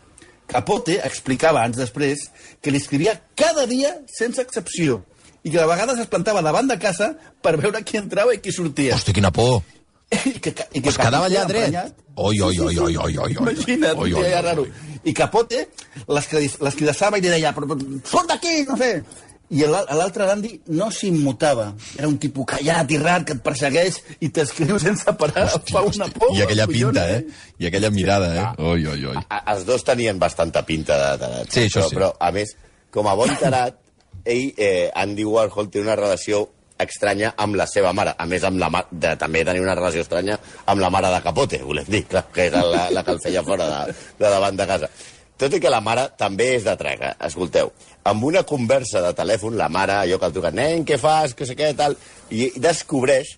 Capote 0.48 0.98
explicava 1.04 1.62
anys 1.68 1.78
després 1.78 2.26
que 2.64 2.72
li 2.72 2.80
escrivia 2.82 3.18
cada 3.36 3.66
dia 3.68 3.94
sense 4.08 4.42
excepció 4.42 5.02
i 5.44 5.52
que 5.52 5.60
de 5.60 5.68
vegades 5.68 6.00
es 6.00 6.08
plantava 6.12 6.42
davant 6.44 6.68
de 6.72 6.78
casa 6.80 7.14
per 7.44 7.58
veure 7.60 7.82
qui 7.84 8.00
entrava 8.00 8.34
i 8.36 8.40
qui 8.44 8.52
sortia. 8.56 8.96
Hosti, 8.96 9.14
quina 9.16 9.32
por. 9.32 9.62
I 10.26 10.38
que, 10.40 10.54
i 10.74 10.82
que 10.82 10.90
Es 10.90 10.98
quedava 10.98 11.28
allà 11.28 11.44
dret. 11.48 11.68
emprenyat- 11.68 12.04
Oi, 12.20 12.40
oi, 12.42 12.58
oi, 12.60 12.78
oi, 12.78 12.96
oi, 12.98 13.18
oi. 13.18 13.32
Imagina't, 13.38 13.98
Oi, 13.98 14.12
oi, 14.14 14.24
oi, 14.24 14.42
raro. 14.42 14.64
oi. 14.64 14.72
I 15.04 15.14
Capote 15.14 15.68
l'escredis- 16.08 16.58
l'escridassava 16.60 17.18
i 17.18 17.22
li 17.22 17.30
deia 17.30 17.54
"Però, 17.54 17.68
però, 17.70 17.78
surt 18.04 18.28
d'aquí, 18.32 18.66
no 18.68 18.76
sé. 18.76 19.04
I 19.50 19.62
l'al- 19.64 19.86
l'altre 19.96 20.26
Dandy 20.26 20.60
no 20.76 20.90
s'immutava. 20.92 21.74
Era 21.96 22.08
un 22.10 22.18
tipus 22.18 22.44
callat 22.50 22.90
i 22.92 22.98
rar 22.98 23.24
que 23.24 23.34
et 23.38 23.42
persegueix 23.42 24.02
i 24.20 24.28
t'escriu 24.30 24.78
sense 24.80 25.06
parar. 25.14 25.46
Hosti, 25.54 25.72
Fa 25.72 25.82
una 25.86 26.08
por. 26.10 26.36
I 26.36 26.42
aquella 26.42 26.66
collons, 26.66 26.84
pinta, 26.84 27.10
eh? 27.16 27.26
I 27.60 27.66
aquella 27.68 27.90
mirada, 27.92 28.34
eh? 28.36 28.62
Oi, 28.64 28.86
oi, 28.88 29.06
oi. 29.06 29.16
A- 29.30 29.44
Els 29.54 29.64
dos 29.66 29.84
tenien 29.86 30.20
bastanta 30.20 30.66
pinta 30.66 30.98
de 31.14 31.18
tarat. 31.24 31.50
Sí, 31.54 31.62
això 31.70 31.80
però, 31.86 31.90
sí. 31.90 31.96
Però, 31.96 32.14
a 32.20 32.32
més, 32.32 32.56
com 32.92 33.08
a 33.08 33.14
bon 33.16 33.30
tarat, 33.40 33.78
ell, 34.26 34.54
eh, 34.58 34.92
Andy 34.94 35.24
Warhol, 35.24 35.70
té 35.70 35.80
una 35.80 35.96
relació 35.96 36.50
estranya 36.86 37.34
amb 37.38 37.58
la 37.60 37.68
seva 37.68 37.94
mare. 37.94 38.14
A 38.18 38.26
més, 38.30 38.44
amb 38.48 38.60
la 38.62 38.70
ma 38.74 38.84
de, 38.92 39.16
també 39.20 39.44
tenia 39.46 39.64
una 39.64 39.76
relació 39.78 40.04
estranya 40.06 40.38
amb 40.66 40.82
la 40.82 40.90
mare 40.94 41.12
de 41.14 41.22
Capote, 41.26 41.62
volem 41.66 41.88
dir, 41.90 42.04
clar, 42.10 42.26
que 42.34 42.48
era 42.48 42.64
la, 42.66 42.88
la 42.94 43.04
que 43.04 43.16
el 43.16 43.22
feia 43.24 43.44
fora 43.44 43.70
de, 43.72 43.96
de 44.20 44.26
davant 44.26 44.58
de 44.58 44.68
casa. 44.70 44.90
Tot 45.38 45.54
i 45.54 45.60
que 45.62 45.70
la 45.70 45.84
mare 45.86 46.08
també 46.18 46.50
és 46.56 46.64
de 46.66 46.74
traga. 46.80 47.12
Escolteu, 47.28 47.70
amb 48.10 48.24
una 48.26 48.42
conversa 48.48 49.04
de 49.06 49.12
telèfon, 49.18 49.58
la 49.60 49.70
mare, 49.70 50.00
allò 50.00 50.18
que 50.18 50.32
el 50.32 50.34
truca, 50.34 50.54
nen, 50.54 50.86
què 50.86 50.98
fas, 50.98 51.36
que 51.38 51.46
sé 51.46 51.54
què, 51.58 51.74
tal, 51.78 51.94
i 52.34 52.50
descobreix 52.58 53.36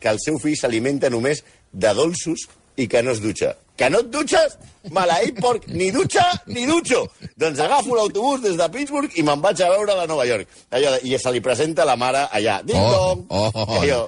que 0.00 0.08
el 0.12 0.20
seu 0.22 0.40
fill 0.40 0.56
s'alimenta 0.56 1.12
només 1.12 1.44
de 1.72 1.92
dolços 1.96 2.46
i 2.80 2.88
que 2.88 3.02
no 3.04 3.12
es 3.12 3.20
dutxa. 3.24 3.52
Que 3.76 3.90
no 3.92 4.00
et 4.04 4.10
dutxes? 4.12 4.56
Maleït 4.94 5.40
porc, 5.42 5.66
ni 5.68 5.90
dutxa 5.92 6.24
ni 6.46 6.66
dutxo. 6.68 7.02
Doncs 7.36 7.58
agafo 7.60 7.96
l'autobús 7.96 8.40
des 8.44 8.56
de 8.56 8.68
Pittsburgh 8.72 9.16
i 9.18 9.24
me'n 9.26 9.42
vaig 9.42 9.60
a 9.60 9.72
veure 9.72 9.96
a 9.98 10.06
Nova 10.06 10.24
York. 10.28 10.48
Allò 10.70 10.94
de, 10.94 11.02
I 11.08 11.18
se 11.18 11.32
li 11.34 11.42
presenta 11.44 11.84
la 11.84 11.96
mare 11.96 12.28
allà. 12.30 12.60
Ding 12.64 12.78
Oh, 12.78 12.92
dong! 12.94 13.26
oh, 13.28 13.50
oh, 13.52 13.66
oh. 13.66 13.80
Allò. 13.82 14.06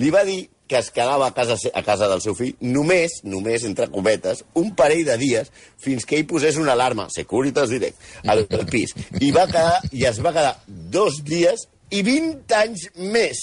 Li 0.00 0.10
va 0.10 0.24
dir 0.24 0.48
que 0.66 0.78
es 0.80 0.88
quedava 0.90 1.26
a 1.26 1.34
casa, 1.36 1.58
a 1.74 1.82
casa 1.84 2.08
del 2.08 2.22
seu 2.24 2.32
fill 2.34 2.54
només, 2.64 3.18
només, 3.28 3.66
entre 3.68 3.90
cometes, 3.92 4.40
un 4.56 4.70
parell 4.74 5.04
de 5.04 5.18
dies 5.20 5.50
fins 5.84 6.06
que 6.08 6.16
ell 6.16 6.24
posés 6.30 6.56
una 6.56 6.72
alarma, 6.72 7.10
Securitas 7.12 7.68
Direct, 7.68 7.98
al, 8.24 8.46
al 8.48 8.64
pis. 8.70 8.94
I, 9.20 9.28
va 9.36 9.44
quedar, 9.50 9.82
I 9.92 10.06
es 10.08 10.22
va 10.24 10.32
quedar 10.32 10.54
dos 10.66 11.20
dies 11.28 11.66
i 11.92 12.00
20 12.06 12.56
anys 12.56 12.86
més. 12.96 13.42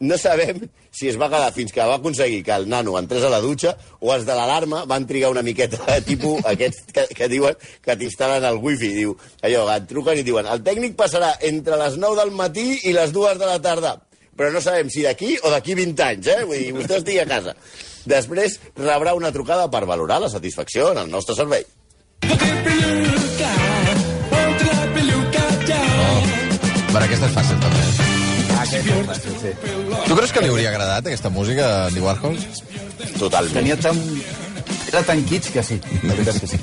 No 0.00 0.16
sabem 0.16 0.64
si 0.94 1.10
es 1.10 1.18
va 1.20 1.28
quedar 1.32 1.50
fins 1.56 1.74
que 1.74 1.82
va 1.82 1.98
aconseguir 1.98 2.42
que 2.46 2.54
el 2.54 2.68
nano 2.70 2.94
entrés 3.00 3.26
a 3.26 3.32
la 3.32 3.42
dutxa 3.42 3.74
o 4.00 4.14
els 4.14 4.24
de 4.28 4.38
l'alarma 4.38 4.84
van 4.86 5.06
trigar 5.10 5.32
una 5.34 5.42
miqueta, 5.42 5.98
tipus 6.06 6.44
aquests 6.54 6.94
que, 6.94 7.06
que 7.18 7.30
diuen 7.32 7.58
que 7.82 7.98
t'instal·len 7.98 8.46
el 8.48 8.62
wifi. 8.62 8.94
Diu, 8.94 9.18
allò, 9.42 9.66
et 9.74 9.90
truquen 9.90 10.22
i 10.22 10.26
diuen 10.26 10.48
el 10.50 10.62
tècnic 10.66 10.96
passarà 10.98 11.34
entre 11.42 11.78
les 11.80 11.98
9 11.98 12.20
del 12.22 12.34
matí 12.38 12.68
i 12.84 12.96
les 12.96 13.12
2 13.12 13.40
de 13.42 13.50
la 13.50 13.60
tarda 13.62 13.98
però 14.36 14.50
no 14.50 14.60
sabem 14.60 14.90
si 14.90 15.04
d'aquí 15.04 15.36
o 15.42 15.50
d'aquí 15.50 15.76
20 15.78 16.02
anys, 16.02 16.26
eh? 16.26 16.40
Vull 16.42 16.58
dir, 16.58 16.72
vostè 16.74 16.98
estigui 16.98 17.20
a 17.22 17.28
casa. 17.30 17.54
Després 18.04 18.58
rebrà 18.76 19.14
una 19.16 19.32
trucada 19.32 19.68
per 19.70 19.84
valorar 19.86 20.20
la 20.20 20.32
satisfacció 20.32 20.90
en 20.92 21.04
el 21.04 21.12
nostre 21.12 21.38
servei. 21.38 21.64
Per 26.94 27.02
aquesta 27.02 27.26
és 27.26 27.38
fàcil, 27.38 27.62
també. 27.62 28.03
Sí, 28.64 28.80
sí. 29.40 29.52
Tu 30.06 30.16
creus 30.16 30.32
que 30.32 30.42
li 30.44 30.50
hauria 30.52 30.70
agradat, 30.72 31.06
aquesta 31.06 31.30
música, 31.30 31.66
a 31.66 31.86
Andy 31.90 32.02
Warhol? 32.04 32.38
Totalment. 33.18 33.56
Tenia 33.60 33.76
tan... 33.80 34.00
Era 34.88 35.02
tan 35.06 35.24
kitsch 35.26 35.52
que 35.54 35.62
sí, 35.66 35.80
la 36.04 36.14
veritat 36.14 36.38
és 36.38 36.42
que 36.44 36.50
sí. 36.54 36.60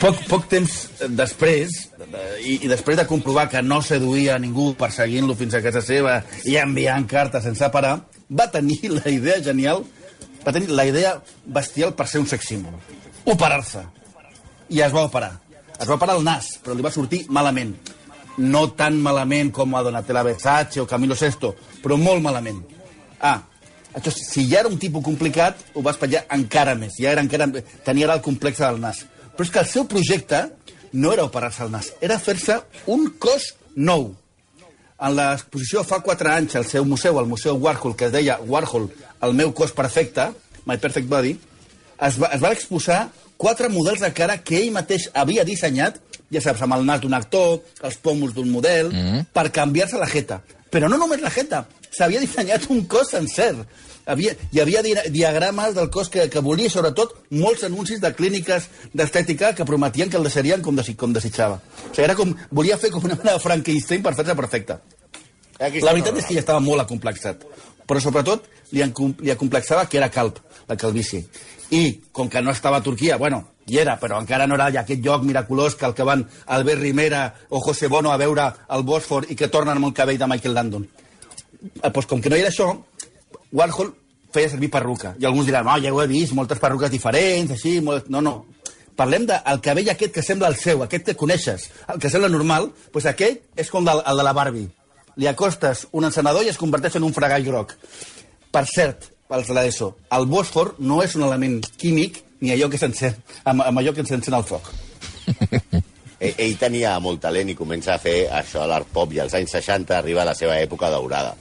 Poc, 0.00 0.18
poc 0.28 0.46
temps 0.50 0.72
després, 1.16 1.74
i, 2.42 2.58
i 2.64 2.68
després 2.70 2.98
de 2.98 3.06
comprovar 3.08 3.46
que 3.52 3.62
no 3.64 3.80
seduïa 3.84 4.34
a 4.36 4.40
ningú 4.42 4.72
perseguint-lo 4.78 5.36
fins 5.38 5.56
a 5.56 5.62
casa 5.64 5.82
seva 5.84 6.18
i 6.48 6.56
enviant 6.60 7.06
cartes 7.08 7.46
sense 7.46 7.68
parar, 7.72 7.98
va 8.28 8.48
tenir 8.52 8.80
la 8.98 9.06
idea 9.12 9.40
genial 9.44 9.84
va 10.44 10.52
tenir 10.52 10.70
la 10.70 10.84
idea 10.84 11.16
bestial 11.46 11.94
per 11.96 12.06
ser 12.08 12.20
un 12.20 12.28
sex 12.28 12.50
symbol. 12.52 12.76
Operar-se. 13.24 13.84
I 14.68 14.82
es 14.84 14.92
va 14.92 15.06
operar. 15.08 15.32
Es 15.80 15.88
va 15.88 15.96
operar 15.96 16.18
el 16.18 16.24
nas, 16.26 16.54
però 16.62 16.76
li 16.76 16.84
va 16.84 16.92
sortir 16.92 17.24
malament. 17.32 17.72
No 18.38 18.66
tan 18.74 18.96
malament 19.02 19.52
com 19.54 19.74
a 19.74 19.82
Donatella 19.86 20.24
Versace 20.26 20.80
o 20.82 20.86
Camilo 20.90 21.14
Sesto, 21.14 21.54
però 21.82 21.98
molt 22.00 22.22
malament. 22.22 22.62
Ah, 23.22 23.38
això, 23.94 24.10
si 24.10 24.48
ja 24.50 24.60
era 24.64 24.72
un 24.72 24.78
tipus 24.78 25.04
complicat, 25.06 25.60
ho 25.74 25.82
va 25.84 25.94
espatllar 25.94 26.24
encara 26.34 26.74
més. 26.74 26.98
Ja 26.98 27.12
era 27.14 27.22
encara... 27.22 27.46
Tenia 27.86 28.10
el 28.12 28.24
complex 28.24 28.58
del 28.64 28.80
nas. 28.82 29.04
Però 29.34 29.46
és 29.46 29.54
que 29.54 29.62
el 29.62 29.70
seu 29.70 29.86
projecte 29.90 30.44
no 30.94 31.12
era 31.12 31.24
operar-se 31.26 31.64
el 31.64 31.72
nas, 31.74 31.90
era 32.00 32.20
fer-se 32.22 32.60
un 32.90 33.08
cos 33.18 33.52
nou. 33.74 34.12
En 34.94 35.16
l'exposició 35.18 35.82
fa 35.86 35.98
4 36.06 36.30
anys 36.30 36.54
al 36.60 36.66
seu 36.70 36.84
museu, 36.86 37.18
al 37.18 37.26
Museu 37.26 37.58
Warhol, 37.58 37.96
que 37.98 38.06
es 38.06 38.14
deia 38.14 38.38
Warhol, 38.46 38.86
el 39.26 39.34
meu 39.34 39.50
cos 39.52 39.74
perfecte, 39.74 40.30
My 40.64 40.78
Perfect 40.78 41.10
Body, 41.10 41.34
es 42.06 42.18
va, 42.20 42.30
es 42.32 42.42
va 42.42 42.52
exposar 42.54 43.00
quatre 43.36 43.68
models 43.68 44.04
de 44.04 44.12
cara 44.14 44.38
que 44.46 44.60
ell 44.60 44.70
mateix 44.72 45.08
havia 45.12 45.44
dissenyat, 45.44 45.98
ja 46.32 46.40
saps, 46.40 46.62
amb 46.64 46.76
el 46.76 46.84
nas 46.86 47.00
d'un 47.02 47.14
actor, 47.14 47.60
els 47.82 47.96
pòmuls 48.02 48.34
d'un 48.34 48.50
model, 48.50 48.90
mm 48.92 49.04
-hmm. 49.04 49.24
per 49.32 49.50
canviar-se 49.50 49.98
la 49.98 50.06
jeta. 50.06 50.42
Però 50.70 50.88
no 50.88 50.98
només 50.98 51.20
la 51.20 51.30
jeta, 51.30 51.66
s'havia 51.90 52.20
dissenyat 52.20 52.68
un 52.68 52.86
cos 52.86 53.10
sencer. 53.10 53.54
Havia, 54.06 54.34
hi 54.52 54.60
havia 54.60 54.82
di 54.82 54.92
diagrames 55.10 55.74
del 55.74 55.88
cos 55.88 56.10
que, 56.10 56.28
que 56.28 56.40
volia, 56.40 56.68
sobretot, 56.68 57.14
molts 57.30 57.64
anuncis 57.64 58.00
de 58.00 58.12
clíniques 58.12 58.68
d'estètica 58.92 59.54
que 59.54 59.64
prometien 59.64 60.10
que 60.10 60.16
el 60.16 60.22
deixarien 60.22 60.60
com, 60.60 60.76
desi 60.76 60.94
com 60.94 61.12
desitjava. 61.12 61.60
O 61.90 61.94
sigui, 61.94 62.04
era 62.04 62.14
com, 62.14 62.34
volia 62.50 62.76
fer 62.76 62.90
com 62.90 63.04
una 63.04 63.14
mena 63.14 63.32
de 63.32 63.40
Frankenstein 63.40 64.02
per 64.02 64.14
fer-se 64.14 64.34
perfecta. 64.34 64.80
La 65.58 65.92
veritat 65.92 66.18
és 66.18 66.26
que 66.26 66.34
ja 66.34 66.40
estava 66.40 66.60
molt 66.60 66.82
acomplexat. 66.82 67.46
Però 67.86 68.00
sobretot 68.00 68.44
li, 68.72 68.84
li 69.20 69.30
acomplexava 69.30 69.86
que 69.88 69.96
era 70.00 70.10
calp, 70.10 70.40
la 70.68 70.76
calvície. 70.76 71.24
I 71.70 72.00
com 72.12 72.28
que 72.28 72.42
no 72.42 72.52
estava 72.52 72.78
a 72.78 72.84
Turquia, 72.84 73.16
bueno, 73.16 73.42
hi 73.66 73.78
era, 73.80 73.96
però 74.00 74.18
encara 74.20 74.46
no 74.46 74.58
era 74.58 74.70
ja 74.72 74.82
aquest 74.84 75.00
lloc 75.04 75.24
miraculós 75.24 75.74
que 75.74 75.86
el 75.86 75.94
que 75.94 76.04
van 76.04 76.26
Albert 76.46 76.82
Rimera 76.82 77.24
o 77.48 77.60
José 77.60 77.88
Bono 77.88 78.12
a 78.12 78.18
veure 78.20 78.50
el 78.76 78.84
Bòsfor 78.84 79.30
i 79.30 79.36
que 79.36 79.48
tornen 79.48 79.78
amb 79.78 79.88
el 79.88 79.94
cabell 79.96 80.20
de 80.20 80.28
Michael 80.28 80.54
Landon. 80.54 80.88
Eh, 81.64 81.90
doncs 81.90 82.06
com 82.06 82.20
que 82.20 82.30
no 82.30 82.36
era 82.36 82.52
això, 82.52 82.74
Warhol 83.52 83.94
feia 84.34 84.50
servir 84.50 84.70
perruca. 84.70 85.14
I 85.18 85.28
alguns 85.28 85.46
diran, 85.46 85.64
no, 85.64 85.78
ja 85.80 85.92
ho 85.94 86.02
he 86.02 86.10
vist, 86.10 86.34
moltes 86.34 86.60
perruques 86.60 86.92
diferents, 86.92 87.54
així... 87.54 87.78
Molt... 87.80 88.10
No, 88.10 88.20
no. 88.20 88.34
Parlem 88.98 89.24
del 89.26 89.60
cabell 89.62 89.90
aquest 89.90 90.12
que 90.14 90.22
sembla 90.22 90.50
el 90.52 90.58
seu, 90.58 90.82
aquest 90.84 91.08
que 91.08 91.16
coneixes, 91.18 91.68
el 91.90 91.98
que 92.02 92.10
sembla 92.10 92.30
normal, 92.30 92.68
doncs 92.92 93.08
aquell 93.10 93.40
és 93.58 93.70
com 93.70 93.86
del, 93.86 94.02
el 94.06 94.20
de 94.20 94.26
la 94.26 94.34
Barbie. 94.36 94.68
Li 95.18 95.30
acostes 95.30 95.86
un 95.94 96.06
encenedor 96.06 96.46
i 96.46 96.50
es 96.52 96.58
converteix 96.58 96.98
en 96.98 97.06
un 97.06 97.14
fregall 97.14 97.46
groc. 97.46 97.74
Per 98.54 98.62
cert, 98.70 99.08
pels 99.30 99.48
de 99.48 99.56
l'ESO, 99.56 99.90
el 100.16 100.28
Bòsfor 100.30 100.74
no 100.84 101.00
és 101.04 101.16
un 101.18 101.26
element 101.26 101.60
químic 101.80 102.22
ni 102.44 102.52
allò 102.52 102.68
que 102.70 102.80
s'encén, 102.80 103.16
amb, 103.44 103.64
amb 103.64 103.80
allò 103.80 103.94
que 103.96 104.04
s'encén 104.06 104.36
el 104.36 104.46
foc. 104.48 104.70
Ell, 106.24 106.36
ell 106.40 106.54
tenia 106.56 106.94
molt 107.04 107.20
talent 107.20 107.50
i 107.52 107.56
comença 107.58 107.96
a 107.96 108.00
fer 108.00 108.30
això 108.32 108.62
a 108.62 108.68
l'art 108.70 108.88
pop 108.94 109.10
i 109.12 109.18
als 109.20 109.34
anys 109.36 109.56
60 109.58 109.96
arriba 109.98 110.22
a 110.22 110.28
la 110.30 110.36
seva 110.38 110.54
època 110.62 110.88
daurada. 110.88 111.34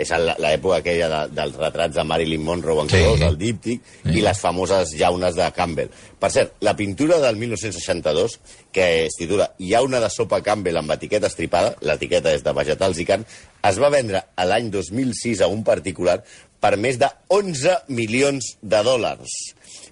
És 0.00 0.10
l'època 0.40 0.78
aquella 0.80 1.08
de, 1.12 1.20
dels 1.36 1.56
retrats 1.60 1.94
de 1.98 2.04
Marilyn 2.08 2.42
Monroe 2.46 2.82
en 2.82 2.88
Sí. 2.88 3.00
colors, 3.02 3.20
el 3.26 3.36
díptic, 3.38 3.82
i 4.08 4.22
les 4.24 4.38
famoses 4.40 4.94
llaunes 4.96 5.36
de 5.36 5.46
Campbell. 5.56 5.90
Per 6.20 6.30
cert, 6.32 6.54
la 6.64 6.74
pintura 6.76 7.18
del 7.20 7.36
1962, 7.36 8.38
que 8.72 9.06
es 9.06 9.16
titula 9.18 9.50
Llauna 9.58 10.00
de 10.00 10.10
sopa 10.10 10.40
Campbell 10.42 10.78
amb 10.80 10.92
etiqueta 10.96 11.28
estripada, 11.28 11.74
l'etiqueta 11.80 12.32
és 12.32 12.42
de 12.46 12.52
vegetals 12.56 12.98
i 12.98 13.06
carn, 13.08 13.26
es 13.62 13.78
va 13.80 13.90
vendre 13.92 14.24
a 14.36 14.44
l'any 14.48 14.70
2006 14.72 15.40
a 15.44 15.48
un 15.52 15.62
particular 15.64 16.22
per 16.60 16.76
més 16.76 16.98
de 17.00 17.08
11 17.28 17.78
milions 17.88 18.54
de 18.60 18.82
dòlars. 18.84 19.30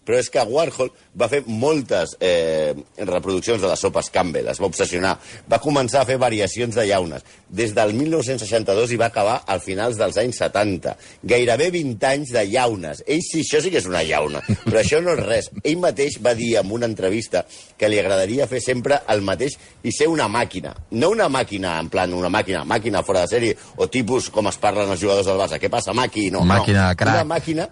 Però 0.08 0.16
és 0.16 0.30
que 0.32 0.40
Warhol 0.48 0.88
va 1.20 1.26
fer 1.28 1.42
moltes 1.44 2.14
eh, 2.24 2.72
reproduccions 2.96 3.60
de 3.60 3.68
les 3.68 3.82
sopes 3.84 4.08
Campbell, 4.14 4.48
es 4.48 4.60
va 4.60 4.70
obsessionar, 4.70 5.18
va 5.52 5.58
començar 5.60 6.00
a 6.00 6.08
fer 6.08 6.16
variacions 6.16 6.78
de 6.78 6.86
llaunes, 6.88 7.26
des 7.52 7.74
del 7.76 7.92
1962 7.92 8.94
i 8.94 9.00
va 9.00 9.10
acabar 9.12 9.42
al 9.44 9.60
finals 9.60 9.98
dels 10.00 10.16
anys 10.22 10.40
70. 10.40 10.94
Gairebé 11.28 11.68
20 11.74 12.06
anys 12.08 12.32
de 12.32 12.46
llaunes. 12.48 13.02
Ell 13.04 13.20
sí, 13.26 13.42
això 13.44 13.60
sí 13.60 13.72
que 13.74 13.82
és 13.82 13.88
una 13.90 14.00
llauna, 14.06 14.40
però 14.64 14.80
això 14.80 15.02
no 15.04 15.12
és 15.12 15.20
res. 15.26 15.50
Ell 15.60 15.76
mateix 15.82 16.16
va 16.24 16.32
dir 16.38 16.54
en 16.62 16.72
una 16.72 16.88
entrevista 16.88 17.44
que 17.76 17.90
li 17.92 18.00
agradaria 18.00 18.48
fer 18.48 18.62
sempre 18.64 19.02
el 19.12 19.20
mateix 19.26 19.58
i 19.84 19.92
ser 19.92 20.08
una 20.08 20.28
màquina. 20.32 20.72
No 20.96 21.12
una 21.12 21.28
màquina, 21.28 21.76
en 21.82 21.92
plan, 21.92 22.14
una 22.16 22.32
màquina, 22.32 22.64
màquina 22.64 23.04
fora 23.04 23.26
de 23.26 23.34
sèrie, 23.34 23.58
o 23.76 23.90
tipus 23.92 24.30
com 24.32 24.48
es 24.48 24.56
parlen 24.56 24.88
els 24.88 25.04
jugadors 25.04 25.28
del 25.28 25.36
Barça. 25.36 25.60
Què 25.60 25.68
passa, 25.68 25.92
Maqui? 25.92 26.30
No, 26.32 26.46
Màquina, 26.48 26.88
no. 26.94 26.96
crac. 26.96 27.20
Una 27.20 27.28
màquina 27.28 27.68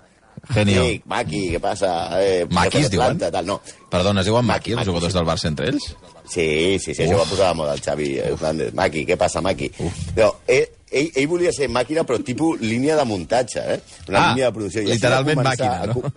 Genio. 0.55 0.85
Sí, 0.85 1.03
Maqui, 1.07 1.41
què 1.55 1.61
passa? 1.61 1.91
Eh, 2.23 2.47
Maquis, 2.51 2.87
què 2.87 2.91
diuen? 2.93 3.07
planta, 3.19 3.31
Tal, 3.35 3.47
no. 3.47 3.61
Perdona, 3.91 4.21
es 4.23 4.27
diuen 4.31 4.45
Maqui, 4.47 4.75
Maqui, 4.75 4.81
els 4.83 4.87
jugadors 4.89 5.13
sí. 5.13 5.19
del 5.19 5.27
Barça 5.27 5.47
entre 5.51 5.69
ells? 5.73 5.89
Sí, 6.27 6.79
sí, 6.83 6.95
sí, 6.95 7.03
això 7.05 7.19
va 7.21 7.25
posar 7.31 7.49
de 7.53 7.55
moda 7.61 7.75
el 7.75 7.81
Xavi 7.83 8.09
Hernández. 8.19 8.73
Maqui, 8.75 9.05
què 9.07 9.17
passa, 9.17 9.41
Maqui? 9.43 9.71
No, 10.17 10.33
ell, 10.47 10.67
ell, 10.91 11.11
ell 11.15 11.29
volia 11.31 11.53
ser 11.53 11.69
màquina, 11.71 12.03
però 12.07 12.19
tipus 12.25 12.61
línia 12.61 12.97
de 12.99 13.05
muntatge, 13.07 13.63
eh? 13.75 13.81
Una 14.09 14.19
Ah, 14.23 14.29
línia 14.33 14.47
de 14.51 14.53
producció. 14.53 14.83
I 14.83 14.93
literalment 14.95 15.43
màquina, 15.43 15.83
a 15.83 15.87
no? 15.87 15.95
co- 15.95 16.13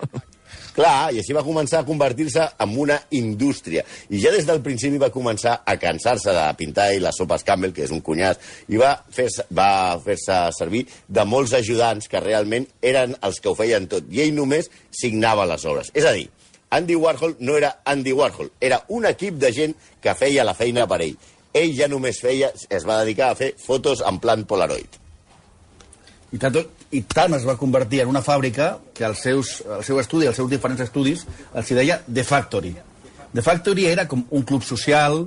Clar, 0.75 1.11
i 1.13 1.21
així 1.21 1.35
va 1.35 1.43
començar 1.45 1.81
a 1.81 1.87
convertir-se 1.87 2.45
en 2.63 2.75
una 2.79 2.99
indústria. 3.15 3.83
I 4.09 4.21
ja 4.21 4.33
des 4.35 4.47
del 4.47 4.61
principi 4.65 5.01
va 5.01 5.11
començar 5.13 5.59
a 5.65 5.77
cansar-se 5.81 6.33
de 6.35 6.45
pintar 6.59 6.89
i 6.93 7.01
les 7.03 7.17
sopes 7.17 7.45
Campbell, 7.47 7.73
que 7.75 7.85
és 7.87 7.93
un 7.95 8.03
cunyàs, 8.05 8.39
i 8.69 8.79
va 8.79 8.95
fer-se 9.15 9.45
fer 10.05 10.17
servir 10.55 10.85
de 11.07 11.25
molts 11.25 11.53
ajudants 11.57 12.07
que 12.09 12.21
realment 12.23 12.67
eren 12.81 13.15
els 13.25 13.39
que 13.39 13.49
ho 13.49 13.55
feien 13.57 13.87
tot. 13.91 14.07
I 14.11 14.25
ell 14.25 14.35
només 14.37 14.69
signava 14.91 15.47
les 15.49 15.65
obres. 15.65 15.91
És 15.93 16.05
a 16.05 16.13
dir, 16.15 16.29
Andy 16.69 16.95
Warhol 16.95 17.35
no 17.39 17.57
era 17.57 17.79
Andy 17.83 18.13
Warhol, 18.13 18.51
era 18.61 18.83
un 18.89 19.05
equip 19.09 19.39
de 19.41 19.51
gent 19.53 19.75
que 20.01 20.13
feia 20.15 20.45
la 20.45 20.53
feina 20.53 20.85
per 20.87 21.01
ell. 21.01 21.17
Ell 21.53 21.73
ja 21.73 21.87
només 21.89 22.21
feia, 22.21 22.51
es 22.69 22.85
va 22.85 23.01
dedicar 23.01 23.31
a 23.31 23.37
fer 23.39 23.55
fotos 23.57 24.03
en 24.05 24.19
plan 24.21 24.45
Polaroid. 24.45 24.98
I 26.31 26.37
tant, 26.37 26.59
I 26.93 27.01
tant 27.09 27.33
es 27.33 27.45
va 27.47 27.57
convertir 27.57 28.03
en 28.03 28.11
una 28.11 28.21
fàbrica 28.21 28.75
que 28.93 29.05
els 29.07 29.23
seus, 29.25 29.55
el 29.65 29.83
seu 29.87 29.99
estudi, 30.01 30.27
els 30.29 30.37
seus 30.37 30.49
diferents 30.51 30.81
estudis, 30.85 31.25
els 31.53 31.71
hi 31.71 31.77
deia 31.79 31.99
The 32.05 32.23
Factory. 32.23 32.75
The 33.33 33.41
Factory 33.45 33.87
era 33.89 34.07
com 34.09 34.25
un 34.29 34.45
club 34.45 34.63
social, 34.65 35.23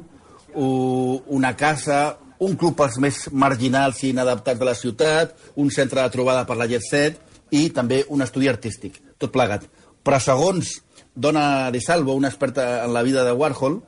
una 0.55 1.53
casa, 1.57 2.19
un 2.43 2.57
club 2.59 2.77
pels 2.79 2.99
més 3.03 3.19
marginals 3.33 4.03
i 4.03 4.11
inadaptats 4.11 4.59
de 4.59 4.67
la 4.67 4.75
ciutat, 4.79 5.35
un 5.57 5.71
centre 5.71 6.03
de 6.03 6.11
trobada 6.15 6.45
per 6.47 6.59
la 6.59 6.69
jet 6.71 6.85
set 6.87 7.21
i 7.55 7.69
també 7.71 8.03
un 8.11 8.23
estudi 8.23 8.51
artístic, 8.51 8.99
tot 9.19 9.33
plegat. 9.35 9.67
Però 10.03 10.19
segons 10.19 10.81
Dona 11.15 11.71
De 11.71 11.81
Salvo, 11.81 12.15
una 12.19 12.31
experta 12.33 12.85
en 12.85 12.93
la 12.95 13.03
vida 13.03 13.25
de 13.25 13.33
Warhol, 13.33 13.83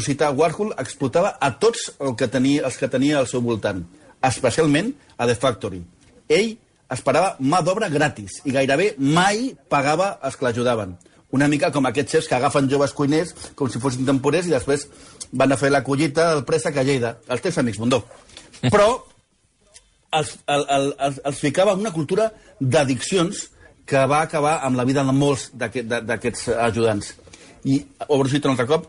citar, 0.00 0.32
Warhol 0.32 0.72
explotava 0.78 1.36
a 1.40 1.58
tots 1.58 1.90
el 1.98 2.14
que 2.16 2.28
tenia, 2.28 2.64
els 2.64 2.78
que 2.78 2.88
tenia 2.88 3.18
al 3.18 3.26
seu 3.26 3.42
voltant, 3.42 3.82
especialment 4.22 4.94
a 5.16 5.26
The 5.26 5.34
Factory. 5.34 5.82
Ell 6.28 6.56
esperava 6.92 7.36
mà 7.40 7.62
d'obra 7.64 7.88
gratis 7.88 8.40
i 8.44 8.52
gairebé 8.52 8.92
mai 8.98 9.52
pagava 9.72 10.18
els 10.22 10.36
que 10.36 10.46
l'ajudaven. 10.46 10.96
Una 11.32 11.48
mica 11.48 11.70
com 11.72 11.86
aquests 11.88 12.12
xefs 12.12 12.28
que 12.28 12.36
agafen 12.36 12.68
joves 12.68 12.92
cuiners 12.92 13.32
com 13.56 13.70
si 13.70 13.80
fossin 13.80 14.04
temporers 14.08 14.50
i 14.50 14.52
després 14.52 14.84
van 15.32 15.52
a 15.52 15.56
fer 15.56 15.70
la 15.72 15.80
collita 15.84 16.28
del 16.34 16.44
préssec 16.44 16.76
a 16.76 16.84
Lleida. 16.84 17.16
Els 17.28 17.40
teus 17.40 17.56
amics, 17.58 17.80
Bundó. 17.80 18.02
Però 18.68 18.90
els, 20.12 20.34
el, 20.46 20.66
el, 20.68 20.92
els, 20.98 21.20
els 21.24 21.40
ficava 21.40 21.72
en 21.72 21.80
una 21.80 21.94
cultura 21.94 22.28
d'addiccions 22.60 23.46
que 23.88 24.04
va 24.06 24.20
acabar 24.22 24.58
amb 24.66 24.76
la 24.76 24.84
vida 24.84 25.04
de 25.04 25.14
molts 25.16 25.48
d'aquests 25.56 26.50
ajudants. 26.68 27.14
I 27.64 27.80
obro 28.08 28.28
un 28.28 28.52
altre 28.52 28.68
cop, 28.68 28.86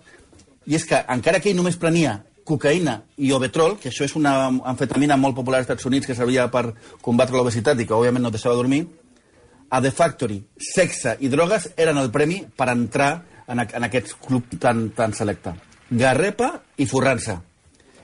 i 0.67 0.75
és 0.75 0.85
que 0.87 0.99
encara 1.15 1.39
que 1.39 1.51
ell 1.51 1.57
només 1.57 1.79
prenia 1.79 2.19
cocaïna 2.45 2.97
i 3.17 3.31
obetrol, 3.33 3.77
que 3.79 3.89
això 3.89 4.05
és 4.07 4.15
una 4.19 4.33
amfetamina 4.71 5.17
molt 5.17 5.35
popular 5.37 5.61
als 5.61 5.69
Estats 5.69 5.87
Units 5.89 6.07
que 6.07 6.15
servia 6.17 6.49
per 6.51 6.73
combatre 7.01 7.37
l'obesitat 7.37 7.79
i 7.79 7.87
que 7.87 7.95
òbviament 7.95 8.23
no 8.25 8.31
deixava 8.33 8.59
dormir, 8.59 8.85
a 9.73 9.81
The 9.81 9.91
Factory, 9.91 10.37
sexe 10.59 11.15
i 11.19 11.31
drogues 11.33 11.71
eren 11.77 11.97
el 11.97 12.11
premi 12.13 12.43
per 12.45 12.69
entrar 12.69 13.11
en, 13.47 13.63
en 13.63 13.87
aquest 13.87 14.13
club 14.21 14.53
tan, 14.61 14.89
tan 14.93 15.15
selecte. 15.17 15.55
Garrepa 15.89 16.51
i 16.77 16.85
forrar-se. 16.89 17.39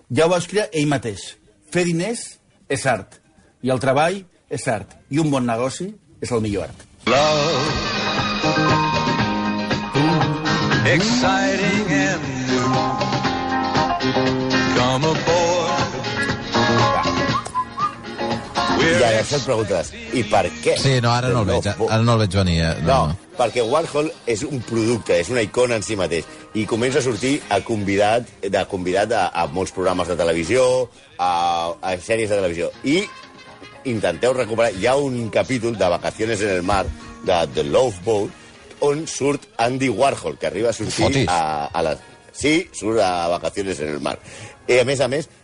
Ja 0.09 0.25
ho 0.25 0.33
va 0.33 0.39
escriure 0.41 0.69
ell 0.73 0.89
mateix. 0.89 1.35
Fer 1.69 1.85
diners 1.85 2.25
és 2.69 2.85
art. 2.89 3.19
I 3.61 3.69
el 3.69 3.81
treball 3.83 4.23
és 4.49 4.67
art. 4.67 4.97
I 5.13 5.21
un 5.21 5.29
bon 5.29 5.45
negoci 5.45 5.91
és 6.21 6.31
el 6.31 6.41
millor 6.41 6.69
art. 6.69 6.85
exciting 10.89 11.91
and. 11.91 12.38
Come. 14.99 15.19
I 18.79 19.03
ara 19.03 19.19
et 19.21 19.43
preguntes, 19.45 19.89
i 20.17 20.23
per 20.27 20.45
què? 20.63 20.73
Sí, 20.79 20.95
no, 21.03 21.11
ara 21.13 21.29
no 21.31 21.41
el 21.43 21.47
veig, 21.49 21.67
ara 21.71 22.01
no 22.03 22.13
el 22.15 22.19
veig 22.23 22.35
venir. 22.35 22.57
eh, 22.63 22.75
No, 22.83 23.07
No. 23.07 23.17
perquè 23.37 23.61
Warhol 23.63 24.11
és 24.27 24.43
un 24.43 24.59
producte, 24.61 25.19
és 25.19 25.29
una 25.29 25.41
icona 25.41 25.75
en 25.75 25.83
si 25.83 25.95
mateix. 25.95 26.25
I 26.53 26.65
comença 26.65 26.99
a 26.99 27.01
sortir 27.01 27.41
a 27.49 27.61
convidat, 27.61 28.27
de 28.41 28.65
convidat 28.65 29.11
a, 29.13 29.27
a 29.33 29.47
molts 29.47 29.71
programes 29.71 30.07
de 30.07 30.15
televisió, 30.17 30.89
a, 31.17 31.73
a 31.81 31.95
sèries 31.97 32.29
de 32.29 32.35
televisió. 32.35 32.71
I 32.83 33.03
intenteu 33.85 34.33
recuperar... 34.33 34.73
Hi 34.75 34.87
ha 34.87 34.95
un 34.95 35.29
capítol 35.29 35.77
de 35.77 35.87
Vacaciones 35.87 36.41
en 36.41 36.49
el 36.49 36.63
mar 36.63 36.85
de 37.23 37.47
The 37.55 37.63
Love 37.63 37.95
Boat, 38.03 38.29
on 38.81 39.05
surt 39.07 39.45
Andy 39.57 39.89
Warhol, 39.89 40.37
que 40.37 40.47
arriba 40.47 40.69
a 40.69 40.73
sortir 40.73 41.05
Fotis. 41.05 41.27
a, 41.29 41.67
a 41.67 41.83
les... 41.83 41.97
Sí, 42.39 42.69
surt 42.71 43.01
a 43.03 43.27
vacaciones 43.27 43.79
en 43.83 43.89
el 43.97 43.99
mar. 43.99 44.15
I, 44.69 44.77
a 44.79 44.85
més 44.87 45.01
a 45.03 45.09
més, 45.11 45.27
a, 45.27 45.27
a, 45.27 45.38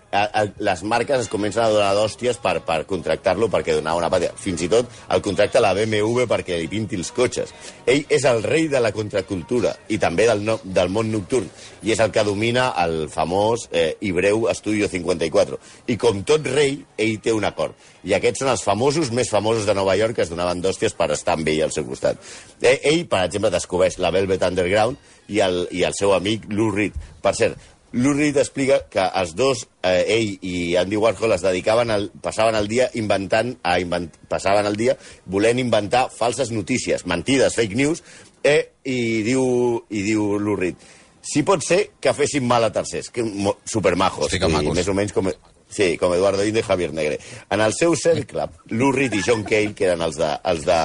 les 0.58 0.84
marques 0.84 1.26
es 1.26 1.30
comencen 1.32 1.64
a 1.64 1.70
donar 1.74 1.94
d'hòsties 1.98 2.40
per, 2.44 2.60
per 2.66 2.84
contractar-lo 2.90 3.50
perquè 3.52 3.76
donava 3.76 4.00
una 4.02 4.10
pàtria. 4.14 4.34
Fins 4.40 4.64
i 4.66 4.70
tot 4.72 4.90
el 5.12 5.24
contracta 5.26 5.64
la 5.64 5.74
BMW 5.78 6.28
perquè 6.30 6.60
li 6.60 6.70
pinti 6.72 7.00
els 7.00 7.12
cotxes. 7.16 7.54
Ell 7.86 8.06
és 8.10 8.26
el 8.30 8.44
rei 8.46 8.70
de 8.72 8.82
la 8.82 8.94
contracultura 8.96 9.76
i 9.90 10.00
també 10.02 10.28
del, 10.30 10.44
no, 10.46 10.60
del 10.64 10.92
món 10.94 11.12
nocturn 11.14 11.50
i 11.86 11.94
és 11.94 12.02
el 12.02 12.14
que 12.14 12.26
domina 12.26 12.72
el 12.82 13.06
famós 13.14 13.68
eh, 13.72 13.94
i 14.02 14.12
breu 14.16 14.48
Estudio 14.52 14.90
54. 14.92 15.60
I 15.92 15.98
com 16.02 16.24
tot 16.28 16.48
rei, 16.50 16.80
ell 16.98 17.20
té 17.22 17.34
un 17.36 17.46
acord. 17.48 17.76
I 18.06 18.16
aquests 18.18 18.44
són 18.44 18.52
els 18.54 18.64
famosos 18.66 19.12
més 19.16 19.30
famosos 19.34 19.66
de 19.66 19.76
Nova 19.78 19.96
York 19.98 20.18
que 20.18 20.26
es 20.26 20.32
donaven 20.32 20.62
d'hòsties 20.62 20.96
per 20.98 21.12
estar 21.16 21.36
amb 21.38 21.50
ell 21.50 21.66
al 21.66 21.74
seu 21.76 21.86
costat. 21.88 22.22
Eh, 22.62 22.80
ell, 22.92 23.06
per 23.10 23.26
exemple, 23.26 23.54
descobreix 23.54 24.00
la 24.02 24.14
Velvet 24.14 24.46
Underground 24.46 25.14
i 25.30 25.42
el, 25.42 25.64
i 25.74 25.84
el 25.86 25.96
seu 25.98 26.14
amic 26.14 26.46
Lou 26.54 26.72
Reed. 26.74 26.98
Per 27.26 27.34
cert, 27.34 27.58
Lou 27.96 28.12
Reed 28.12 28.36
explica 28.42 28.82
que 28.92 29.06
els 29.22 29.32
dos, 29.40 29.62
eh, 29.82 30.04
ell 30.18 30.34
i 30.44 30.76
Andy 30.76 30.98
Warhol, 31.00 31.32
es 31.32 31.46
dedicaven 31.46 31.94
al, 31.94 32.10
passaven 32.22 32.58
el 32.60 32.68
dia 32.68 32.90
inventant, 33.00 33.54
a 33.64 33.78
invent, 33.80 34.10
passaven 34.28 34.68
el 34.68 34.76
dia 34.76 34.98
volent 35.32 35.62
inventar 35.64 36.10
falses 36.12 36.52
notícies, 36.52 37.06
mentides, 37.08 37.56
fake 37.56 37.80
news, 37.80 38.04
eh, 38.44 38.74
i 38.84 39.24
diu, 39.24 39.46
i 39.90 40.04
diu 40.04 40.36
Lou 40.44 40.58
Reed, 40.60 40.82
si 41.26 41.42
pot 41.48 41.64
ser 41.64 41.80
que 42.02 42.14
fessin 42.14 42.44
mal 42.46 42.68
a 42.68 42.72
tercers, 42.76 43.10
que 43.10 43.24
supermajos, 43.64 44.28
Hosti, 44.28 44.40
que 44.44 44.50
i 44.52 44.74
més 44.76 44.90
o 44.92 44.94
menys 44.98 45.16
com, 45.16 45.32
sí, 45.72 45.96
com 45.98 46.14
Eduardo 46.14 46.44
Inde 46.46 46.62
i 46.62 46.68
Javier 46.68 46.92
Negre. 46.94 47.18
En 47.50 47.64
el 47.64 47.74
seu 47.74 47.96
cercle, 47.98 48.50
Lou 48.76 48.92
Reed 48.94 49.16
i 49.16 49.24
John 49.26 49.48
Cale, 49.48 49.74
que 49.74 49.88
eren 49.88 50.04
els 50.06 50.20
de, 50.20 50.34
els 50.52 50.68
de, 50.68 50.82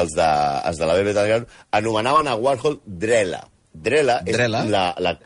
els 0.00 0.14
de, 0.16 0.28
els 0.70 0.78
de 0.78 0.88
la 0.88 0.96
Velvet 0.96 1.18
Underground, 1.18 1.56
anomenaven 1.82 2.30
a 2.30 2.38
Warhol 2.38 2.78
Drela. 2.86 3.42
Drela 3.74 4.22
és 4.24 4.38
Drela? 4.38 4.62
la, 4.70 4.86
la, 5.02 5.18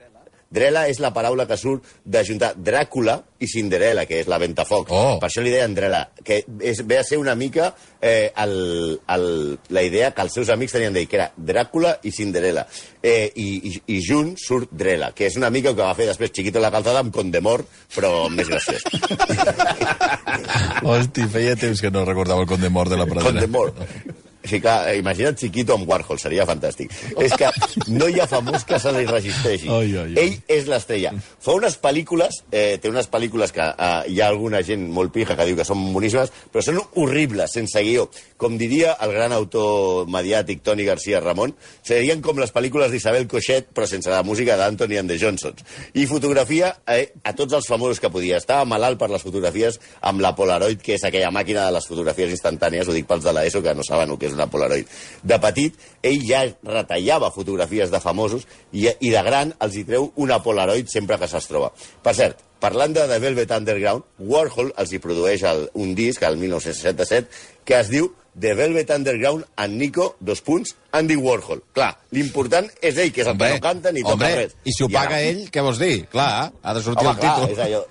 Drela 0.52 0.86
és 0.90 1.00
la 1.02 1.12
paraula 1.14 1.46
que 1.48 1.56
surt 1.56 1.86
d'ajuntar 2.04 2.52
Dràcula 2.56 3.18
i 3.42 3.48
Cinderella, 3.50 4.04
que 4.06 4.20
és 4.22 4.28
la 4.30 4.38
ventafocs. 4.42 4.92
Oh. 4.92 5.16
Per 5.22 5.28
això 5.28 5.44
li 5.44 5.52
deien 5.54 5.74
Drela, 5.74 6.04
que 6.24 6.42
és, 6.60 6.82
ve 6.86 7.00
a 7.00 7.06
ser 7.06 7.18
una 7.18 7.34
mica 7.38 7.72
eh, 8.00 8.30
el, 8.44 8.54
el, 9.14 9.26
la 9.72 9.84
idea 9.86 10.12
que 10.12 10.24
els 10.26 10.36
seus 10.38 10.52
amics 10.52 10.76
tenien 10.76 10.94
d'ell, 10.94 11.08
que 11.10 11.18
era 11.18 11.30
Dràcula 11.36 11.96
i 12.04 12.12
Cinderella. 12.14 12.66
Eh, 13.02 13.32
i, 13.34 13.48
i, 13.70 13.74
I 13.96 14.00
junt 14.04 14.34
surt 14.38 14.70
Drela, 14.70 15.10
que 15.16 15.26
és 15.30 15.38
una 15.40 15.50
mica 15.50 15.72
el 15.72 15.78
que 15.78 15.86
va 15.86 15.96
fer 15.98 16.10
després 16.10 16.32
Chiquito 16.32 16.62
la 16.62 16.72
calzada 16.74 17.02
amb 17.02 17.14
Condemor, 17.14 17.64
però 17.96 18.28
més 18.32 18.50
graciós. 18.50 18.84
Hosti, 20.82 21.26
feia 21.32 21.56
temps 21.58 21.80
que 21.82 21.90
no 21.90 22.04
recordava 22.08 22.44
el 22.44 22.50
Conde 22.50 22.70
Mort 22.72 22.92
de 22.92 23.00
la 23.00 23.08
Pradera. 23.08 23.32
Condemor. 23.32 23.74
Sí, 24.44 24.60
clar, 24.60 24.88
eh, 24.90 24.98
imagina't 24.98 25.38
Chiquito 25.38 25.76
amb 25.76 25.88
Warhol, 25.88 26.18
seria 26.18 26.46
fantàstic. 26.48 26.90
És 27.22 27.34
que 27.38 27.50
no 27.94 28.08
hi 28.10 28.18
ha 28.20 28.26
famós 28.26 28.64
que 28.66 28.78
se 28.82 28.90
li 28.94 29.04
resisteixi. 29.06 29.68
Ai, 29.70 29.92
ai, 29.94 30.14
ai. 30.16 30.24
Ell 30.24 30.56
és 30.58 30.66
l'estrella. 30.70 31.12
Fa 31.42 31.54
unes 31.54 31.76
pel·lícules, 31.82 32.42
eh, 32.50 32.78
té 32.82 32.90
unes 32.90 33.08
pel·lícules 33.10 33.54
que 33.54 33.62
eh, 33.62 33.90
hi 34.10 34.20
ha 34.20 34.28
alguna 34.32 34.62
gent 34.66 34.88
molt 34.90 35.12
pija 35.14 35.36
que 35.38 35.46
diu 35.46 35.58
que 35.58 35.66
són 35.68 35.84
boníssimes, 35.94 36.32
però 36.52 36.64
són 36.64 36.80
horribles, 36.98 37.54
sense 37.54 37.82
guió. 37.86 38.08
Com 38.36 38.58
diria 38.58 38.96
el 39.04 39.14
gran 39.14 39.32
autor 39.36 40.08
mediàtic 40.10 40.64
Toni 40.66 40.84
García 40.88 41.22
Ramon, 41.22 41.54
serien 41.86 42.22
com 42.24 42.42
les 42.42 42.52
pel·lícules 42.54 42.90
d'Isabel 42.90 43.28
Coixet, 43.30 43.70
però 43.72 43.86
sense 43.86 44.10
la 44.10 44.24
música 44.26 44.58
d'Anthony 44.58 44.98
and 44.98 45.14
the 45.14 45.20
Johnsons. 45.22 45.62
I 45.94 46.08
fotografia 46.10 46.74
eh, 46.86 47.12
a 47.22 47.34
tots 47.38 47.54
els 47.54 47.70
famosos 47.70 48.02
que 48.02 48.10
podia. 48.10 48.42
Estava 48.42 48.66
malalt 48.66 48.98
per 48.98 49.10
les 49.12 49.22
fotografies 49.22 49.78
amb 50.00 50.20
la 50.24 50.34
Polaroid, 50.34 50.82
que 50.82 50.96
és 50.98 51.06
aquella 51.06 51.30
màquina 51.30 51.68
de 51.68 51.78
les 51.78 51.86
fotografies 51.86 52.34
instantànies, 52.34 52.88
ho 52.88 52.96
dic 52.96 53.06
pels 53.06 53.24
de 53.24 53.36
l'ESO, 53.36 53.62
que 53.62 53.74
no 53.78 53.86
saben 53.86 54.10
el 54.10 54.18
que 54.18 54.31
és 54.31 54.31
una 54.36 54.46
Polaroid. 54.50 54.86
De 55.22 55.38
petit, 55.42 55.74
ell 56.02 56.22
ja 56.28 56.44
retallava 56.66 57.30
fotografies 57.34 57.90
de 57.92 58.00
famosos 58.00 58.46
i, 58.72 58.88
i 59.00 59.10
de 59.12 59.22
gran 59.26 59.52
els 59.60 59.76
hi 59.76 59.84
treu 59.88 60.10
una 60.16 60.40
Polaroid 60.42 60.88
sempre 60.92 61.18
que 61.18 61.28
se'ls 61.30 61.46
troba. 61.50 61.72
Per 62.02 62.14
cert, 62.18 62.40
parlant 62.62 62.92
de 62.94 63.06
The 63.10 63.18
Velvet 63.22 63.50
Underground, 63.56 64.04
Warhol 64.22 64.72
els 64.78 64.92
hi 64.94 64.98
produeix 65.02 65.42
el, 65.50 65.68
un 65.74 65.94
disc, 65.98 66.22
el 66.22 66.36
1967, 66.38 67.28
que 67.64 67.78
es 67.80 67.88
diu 67.90 68.12
The 68.32 68.54
Velvet 68.56 68.88
Underground 68.94 69.44
and 69.60 69.76
Nico, 69.76 70.14
dos 70.20 70.40
punts, 70.40 70.70
Andy 70.96 71.16
Warhol. 71.20 71.60
Clar, 71.76 71.90
l'important 72.16 72.70
és 72.80 72.96
ell, 72.96 73.10
que 73.12 73.20
és 73.26 73.28
el 73.28 73.36
que 73.36 73.50
no 73.58 73.60
canta 73.60 73.92
ni 73.92 74.00
toca 74.06 74.30
res. 74.32 74.54
i 74.64 74.72
si 74.72 74.86
ho 74.86 74.88
I 74.88 74.94
ara- 74.96 75.02
paga 75.10 75.18
ell, 75.26 75.42
què 75.52 75.60
vols 75.66 75.78
dir? 75.82 76.06
Clar, 76.08 76.30
ha 76.62 76.72
de 76.78 76.80
sortir 76.86 77.04
Home, 77.06 77.12
el 77.18 77.20
clar, 77.20 77.34
títol. 77.42 77.52
és 77.52 77.60
allò... 77.66 77.82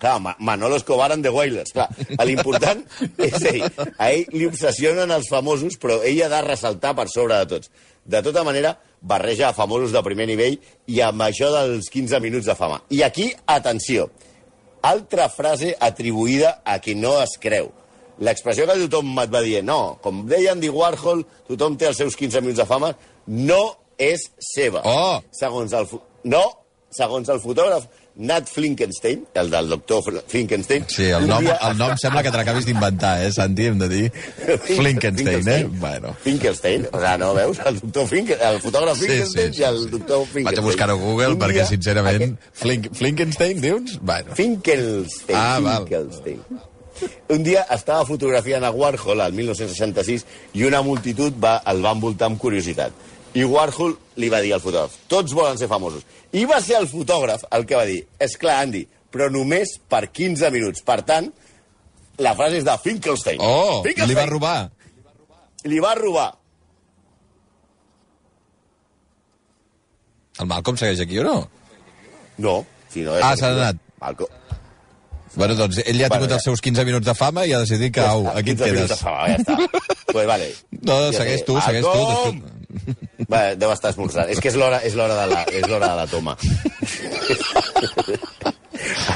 Clar, 0.00 0.16
Ma- 0.24 0.36
Manolo 0.40 0.76
Escobar 0.80 1.10
and 1.12 1.22
the 1.26 1.30
Wailers, 1.34 1.72
clar. 1.76 1.88
L'important 2.24 2.80
és 3.28 3.42
ell. 3.50 3.66
A 3.98 4.10
ell 4.14 4.26
li 4.32 4.46
obsessionen 4.48 5.12
els 5.12 5.28
famosos, 5.28 5.76
però 5.80 5.98
ell 6.02 6.22
ha 6.24 6.30
de 6.32 6.40
ressaltar 6.46 6.94
per 6.96 7.06
sobre 7.12 7.36
de 7.42 7.50
tots. 7.54 7.70
De 8.10 8.22
tota 8.24 8.42
manera, 8.46 8.72
barreja 9.00 9.50
a 9.50 9.56
famosos 9.56 9.92
de 9.92 10.00
primer 10.06 10.26
nivell 10.30 10.56
i 10.88 11.02
amb 11.04 11.20
això 11.28 11.50
dels 11.52 11.90
15 11.92 12.20
minuts 12.24 12.48
de 12.48 12.56
fama. 12.56 12.80
I 12.90 13.02
aquí, 13.06 13.28
atenció, 13.46 14.08
altra 14.82 15.28
frase 15.28 15.74
atribuïda 15.78 16.60
a 16.64 16.78
qui 16.80 16.94
no 16.96 17.18
es 17.20 17.36
creu. 17.40 17.68
L'expressió 18.20 18.66
que 18.68 18.76
tothom 18.82 19.12
et 19.22 19.30
va 19.32 19.40
dir, 19.44 19.60
no, 19.64 19.98
com 20.04 20.24
deia 20.28 20.52
Andy 20.56 20.68
Warhol, 20.72 21.22
tothom 21.48 21.76
té 21.80 21.88
els 21.88 22.00
seus 22.00 22.16
15 22.16 22.42
minuts 22.44 22.60
de 22.60 22.66
fama, 22.68 22.90
no 23.28 23.60
és 24.00 24.26
seva. 24.52 24.82
Oh! 24.88 25.20
Segons 25.36 25.72
el... 25.76 25.88
No, 26.28 26.42
segons 26.92 27.28
el 27.32 27.40
fotògraf 27.40 27.86
Nat 28.16 28.48
Flinkenstein, 28.50 29.22
el 29.34 29.48
del 29.50 29.68
doctor 29.70 30.02
Fl- 30.04 30.22
Flinkenstein... 30.28 30.84
Sí, 30.88 31.04
el 31.08 31.26
nom, 31.28 31.40
dia 31.44 31.54
el 31.68 31.78
nom 31.78 31.94
sembla 31.96 32.22
que 32.26 32.30
te 32.34 32.36
l'acabis 32.40 32.66
d'inventar, 32.66 33.14
eh, 33.24 33.30
Santi? 33.32 33.66
Hem 33.70 33.78
de 33.80 33.88
dir 33.88 34.10
Flinkenstein, 34.66 35.48
eh? 35.48 35.64
Bueno. 35.70 36.14
Finkelstein, 36.22 36.86
o 36.92 36.98
sigui, 37.00 37.18
no 37.22 37.30
veus? 37.34 37.60
El 37.64 37.78
doctor 37.80 38.08
Finkel, 38.10 38.38
el 38.50 38.58
fotògraf 38.60 38.98
Sí, 38.98 39.06
Finkelstein 39.06 39.52
sí, 39.52 39.56
sí, 39.56 39.62
i 39.62 39.68
el 39.70 39.78
sí. 39.84 39.90
doctor 39.94 40.24
Finkelstein. 40.26 40.48
Vaig 40.50 40.58
a 40.58 40.66
buscar-ho 40.66 40.96
a 40.98 41.00
Google 41.00 41.28
Un 41.36 41.38
perquè, 41.40 41.60
dia, 41.62 41.66
sincerament... 41.70 42.22
aquest- 42.26 42.50
Flink, 42.60 42.90
Flinkenstein, 42.98 43.60
dius? 43.64 43.96
Bueno. 44.02 44.34
Finkelstein. 44.36 45.38
Ah, 45.38 45.60
val. 45.64 45.86
Finkelstein. 45.86 46.42
Un 47.32 47.42
dia 47.46 47.62
estava 47.72 48.04
fotografiant 48.04 48.64
a 48.68 48.70
Warhol, 48.76 49.22
al 49.24 49.32
1966, 49.32 50.26
i 50.58 50.66
una 50.68 50.82
multitud 50.84 51.32
va, 51.40 51.54
el 51.72 51.80
va 51.84 51.94
envoltar 51.96 52.28
amb 52.28 52.36
curiositat. 52.42 52.92
I 53.34 53.44
Warhol 53.46 53.92
li 54.18 54.28
va 54.32 54.40
dir 54.42 54.52
al 54.56 54.60
fotògraf, 54.62 54.96
tots 55.08 55.32
volen 55.36 55.58
ser 55.58 55.68
famosos. 55.70 56.02
I 56.34 56.44
va 56.50 56.58
ser 56.60 56.80
el 56.80 56.88
fotògraf 56.90 57.44
el 57.54 57.66
que 57.66 57.76
va 57.78 57.84
dir, 57.86 58.00
és 58.18 58.34
clar, 58.40 58.56
Andy, 58.64 58.82
però 59.10 59.28
només 59.30 59.76
per 59.90 60.08
15 60.10 60.50
minuts. 60.50 60.82
Per 60.86 60.98
tant, 61.06 61.28
la 62.18 62.34
frase 62.38 62.58
és 62.58 62.64
de 62.66 62.74
Finkelstein. 62.82 63.38
Oh, 63.40 63.82
Finkelstein. 63.84 64.08
li 64.10 64.18
va 64.18 64.26
robar. 64.26 64.56
Li 65.70 65.78
va 65.82 65.94
robar. 65.94 66.28
El 70.40 70.46
Malcolm 70.50 70.78
segueix 70.80 71.00
aquí 71.04 71.18
o 71.20 71.24
no? 71.26 71.36
No, 72.40 72.54
si 72.92 73.02
no 73.04 73.16
és... 73.18 73.24
Ah, 73.26 73.34
s'ha 73.36 73.50
anat. 73.54 73.80
Malco. 74.00 74.28
Bueno, 75.34 75.54
doncs 75.54 75.78
ell 75.84 75.98
ja 76.00 76.06
ha 76.06 76.10
Bueno, 76.10 76.24
tingut 76.24 76.30
ja. 76.32 76.38
els 76.40 76.46
seus 76.48 76.62
15 76.64 76.84
minuts 76.88 77.06
de 77.06 77.14
fama 77.14 77.44
i 77.46 77.52
ha 77.54 77.60
decidit 77.62 77.92
que, 77.94 78.02
au, 78.02 78.24
aquí 78.32 78.54
et 78.56 78.62
15 78.62 78.70
minuts 78.72 78.80
de 78.80 78.96
quedes. 78.96 79.02
fama, 79.04 79.28
ja 79.28 79.36
està. 79.38 79.84
pues 80.14 80.26
vale. 80.26 80.48
No, 80.80 80.96
Ja 81.12 81.12
segueix 81.20 81.44
tu, 81.46 81.58
segueix 81.60 81.84
tu. 81.84 81.92
Malcolm! 81.94 82.40
després- 82.40 82.56
Va, 83.30 83.54
deu 83.54 83.70
estar 83.72 83.90
esmorzant. 83.94 84.30
És 84.32 84.40
que 84.40 84.48
és 84.52 84.56
l'hora 84.58 84.80
és 84.86 84.94
l'hora 84.98 85.16
de, 85.22 85.26
la, 85.32 85.42
és 85.50 85.66
l'hora 85.68 85.88
de 85.92 85.96
la 86.00 86.06
toma. 86.10 86.36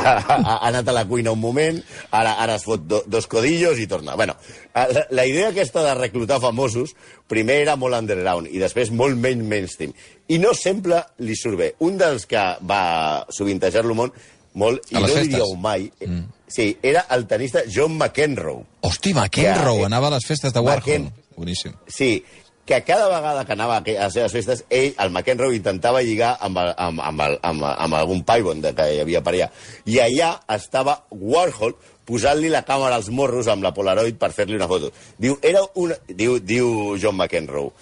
ha, 0.04 0.14
ha, 0.18 0.58
anat 0.68 0.88
a 0.88 0.92
la 0.92 1.04
cuina 1.08 1.32
un 1.32 1.40
moment, 1.40 1.78
ara, 2.10 2.34
ara 2.42 2.56
es 2.58 2.64
fot 2.66 2.84
do, 2.88 3.02
dos 3.06 3.26
codillos 3.30 3.78
i 3.80 3.86
torna. 3.90 4.14
Bueno, 4.16 4.36
la, 4.74 5.06
la 5.10 5.26
idea 5.26 5.48
aquesta 5.50 5.82
de 5.86 5.94
reclutar 5.98 6.40
famosos 6.42 6.94
primer 7.30 7.60
era 7.62 7.76
molt 7.80 7.96
underground 7.96 8.50
i 8.50 8.60
després 8.62 8.92
molt 8.92 9.18
menys 9.20 9.46
mainstream. 9.48 9.94
I 10.28 10.38
no 10.42 10.54
sempre 10.56 11.02
li 11.24 11.36
surt 11.36 11.58
bé. 11.60 11.72
Un 11.84 11.98
dels 12.00 12.26
que 12.28 12.44
va 12.68 13.24
sovintejar-lo 13.32 13.96
molt, 13.96 14.14
molt 14.60 14.92
i 14.92 14.98
no 14.98 15.06
festes. 15.08 15.28
diríeu 15.32 15.56
mai, 15.58 15.88
mm. 16.06 16.22
sí, 16.48 16.70
era 16.82 17.06
el 17.16 17.26
tenista 17.30 17.64
John 17.72 17.96
McEnroe. 17.98 18.64
Hosti, 18.86 19.14
McEnroe, 19.16 19.80
Ja, 19.80 19.88
eh, 19.88 19.90
anava 19.90 20.12
a 20.12 20.16
les 20.18 20.26
festes 20.28 20.52
de 20.54 20.60
Warhol. 20.60 20.84
McEn- 20.84 21.12
Boníssim. 21.34 21.72
Sí, 21.90 22.22
que 22.66 22.80
cada 22.82 23.08
vegada 23.08 23.44
que 23.44 23.52
anava 23.52 23.76
a 23.76 23.82
les 23.84 24.12
seves 24.12 24.32
festes, 24.32 24.64
ell, 24.70 24.94
el 24.98 25.10
McEnroe, 25.10 25.56
intentava 25.56 26.02
lligar 26.02 26.34
amb, 26.40 26.58
el, 26.62 26.70
amb, 26.76 27.00
amb, 27.00 27.24
el, 27.26 27.38
amb, 27.42 27.64
amb 27.68 27.98
algun 27.98 28.22
paibon 28.24 28.62
que 28.64 28.86
hi 28.94 29.00
havia 29.02 29.22
per 29.24 29.34
allà. 29.34 29.50
I 29.84 30.00
allà 30.04 30.30
estava 30.56 31.02
Warhol 31.10 31.76
posant-li 32.08 32.50
la 32.52 32.64
càmera 32.64 32.98
als 33.00 33.10
morros 33.12 33.48
amb 33.48 33.64
la 33.64 33.72
Polaroid 33.76 34.16
per 34.20 34.32
fer-li 34.36 34.56
una 34.56 34.68
foto. 34.68 34.92
Diu, 35.20 35.36
era 35.42 35.64
una, 35.80 35.96
diu, 36.08 36.38
diu 36.40 36.96
John 37.00 37.16
McEnroe, 37.16 37.72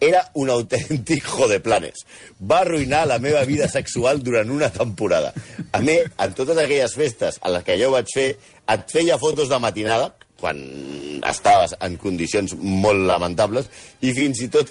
era 0.00 0.22
un 0.40 0.48
autèntic 0.48 1.26
jodeplanes. 1.28 2.06
Va 2.40 2.62
arruïnar 2.64 3.04
la 3.08 3.20
meva 3.20 3.44
vida 3.48 3.68
sexual 3.68 4.22
durant 4.24 4.50
una 4.50 4.70
temporada. 4.72 5.34
A 5.72 5.82
mi, 5.84 5.98
en 6.00 6.34
totes 6.36 6.56
aquelles 6.56 6.96
festes 6.96 7.38
a 7.42 7.52
les 7.52 7.66
que 7.66 7.76
jo 7.80 7.92
vaig 7.92 8.08
fer, 8.14 8.30
et 8.70 8.92
feia 8.92 9.20
fotos 9.20 9.52
de 9.52 9.60
matinada, 9.60 10.14
quan 10.40 10.58
estaves 11.28 11.74
en 11.84 11.96
condicions 12.00 12.54
molt 12.60 13.04
lamentables, 13.08 13.68
i 14.00 14.12
fins 14.16 14.40
i 14.40 14.48
tot, 14.52 14.70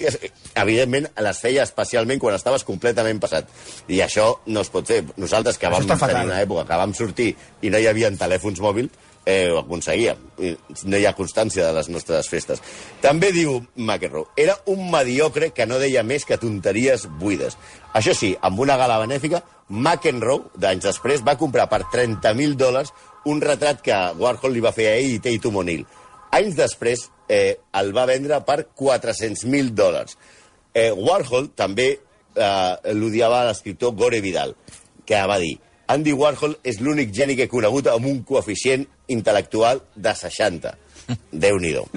evidentment, 0.57 1.09
les 1.21 1.41
feia 1.41 1.63
especialment 1.67 2.19
quan 2.21 2.35
estaves 2.37 2.65
completament 2.67 3.21
passat. 3.21 3.49
I 3.87 4.01
això 4.05 4.31
no 4.49 4.63
es 4.65 4.71
pot 4.73 4.87
fer. 4.89 5.03
Nosaltres, 5.17 5.57
que 5.61 5.67
Això 5.69 5.77
vam 5.79 5.87
tenir 5.87 5.99
fatal. 6.01 6.25
una 6.25 6.41
època 6.41 6.65
que 6.67 6.81
vam 6.81 6.93
sortir 6.97 7.29
i 7.61 7.69
no 7.69 7.77
hi 7.79 7.87
havia 7.87 8.09
telèfons 8.17 8.59
mòbils, 8.59 8.89
eh, 9.25 9.51
ho 9.51 9.59
aconseguia. 9.59 10.15
I 10.39 10.55
No 10.85 10.97
hi 10.97 11.05
ha 11.05 11.13
constància 11.13 11.67
de 11.67 11.73
les 11.75 11.89
nostres 11.89 12.29
festes. 12.29 12.61
També 13.01 13.31
diu 13.35 13.59
McEnroe, 13.75 14.25
era 14.35 14.55
un 14.65 14.89
mediocre 14.91 15.51
que 15.51 15.65
no 15.67 15.77
deia 15.77 16.03
més 16.03 16.25
que 16.25 16.37
tonteries 16.37 17.05
buides. 17.19 17.57
Això 17.93 18.13
sí, 18.15 18.35
amb 18.41 18.59
una 18.59 18.77
gala 18.77 18.97
benèfica, 18.99 19.43
McEnroe, 19.69 20.47
d'anys 20.55 20.83
després, 20.87 21.21
va 21.21 21.37
comprar 21.37 21.67
per 21.69 21.83
30.000 21.91 22.55
dòlars 22.57 22.93
un 23.29 23.41
retrat 23.43 23.81
que 23.85 23.95
Warhol 24.19 24.53
li 24.55 24.63
va 24.65 24.73
fer 24.75 24.89
a 24.91 24.97
ell 24.99 25.15
i 25.15 25.21
Tatum 25.23 25.61
O'Neill. 25.61 25.85
Anys 26.37 26.57
després, 26.57 27.07
eh, 27.29 27.55
el 27.79 27.93
va 27.95 28.05
vendre 28.09 28.41
per 28.45 28.63
400.000 28.77 29.71
dòlars. 29.77 30.17
Eh, 30.73 30.91
Warhol 30.93 31.49
també 31.57 31.87
eh, 31.95 32.93
l'odiava 32.93 33.45
l'escriptor 33.47 33.95
Gore 33.97 34.21
Vidal, 34.21 34.53
que 35.05 35.23
va 35.27 35.39
dir 35.41 35.55
Andy 35.89 36.13
Warhol 36.13 36.53
és 36.69 36.77
l'únic 36.85 37.09
geni 37.17 37.33
que 37.35 37.47
he 37.47 37.49
conegut 37.49 37.87
amb 37.89 38.05
un 38.05 38.19
coeficient 38.21 38.83
intel·lectual 39.09 39.79
de 39.95 40.11
60. 40.13 40.75
Déu-n'hi-do. 41.45 41.87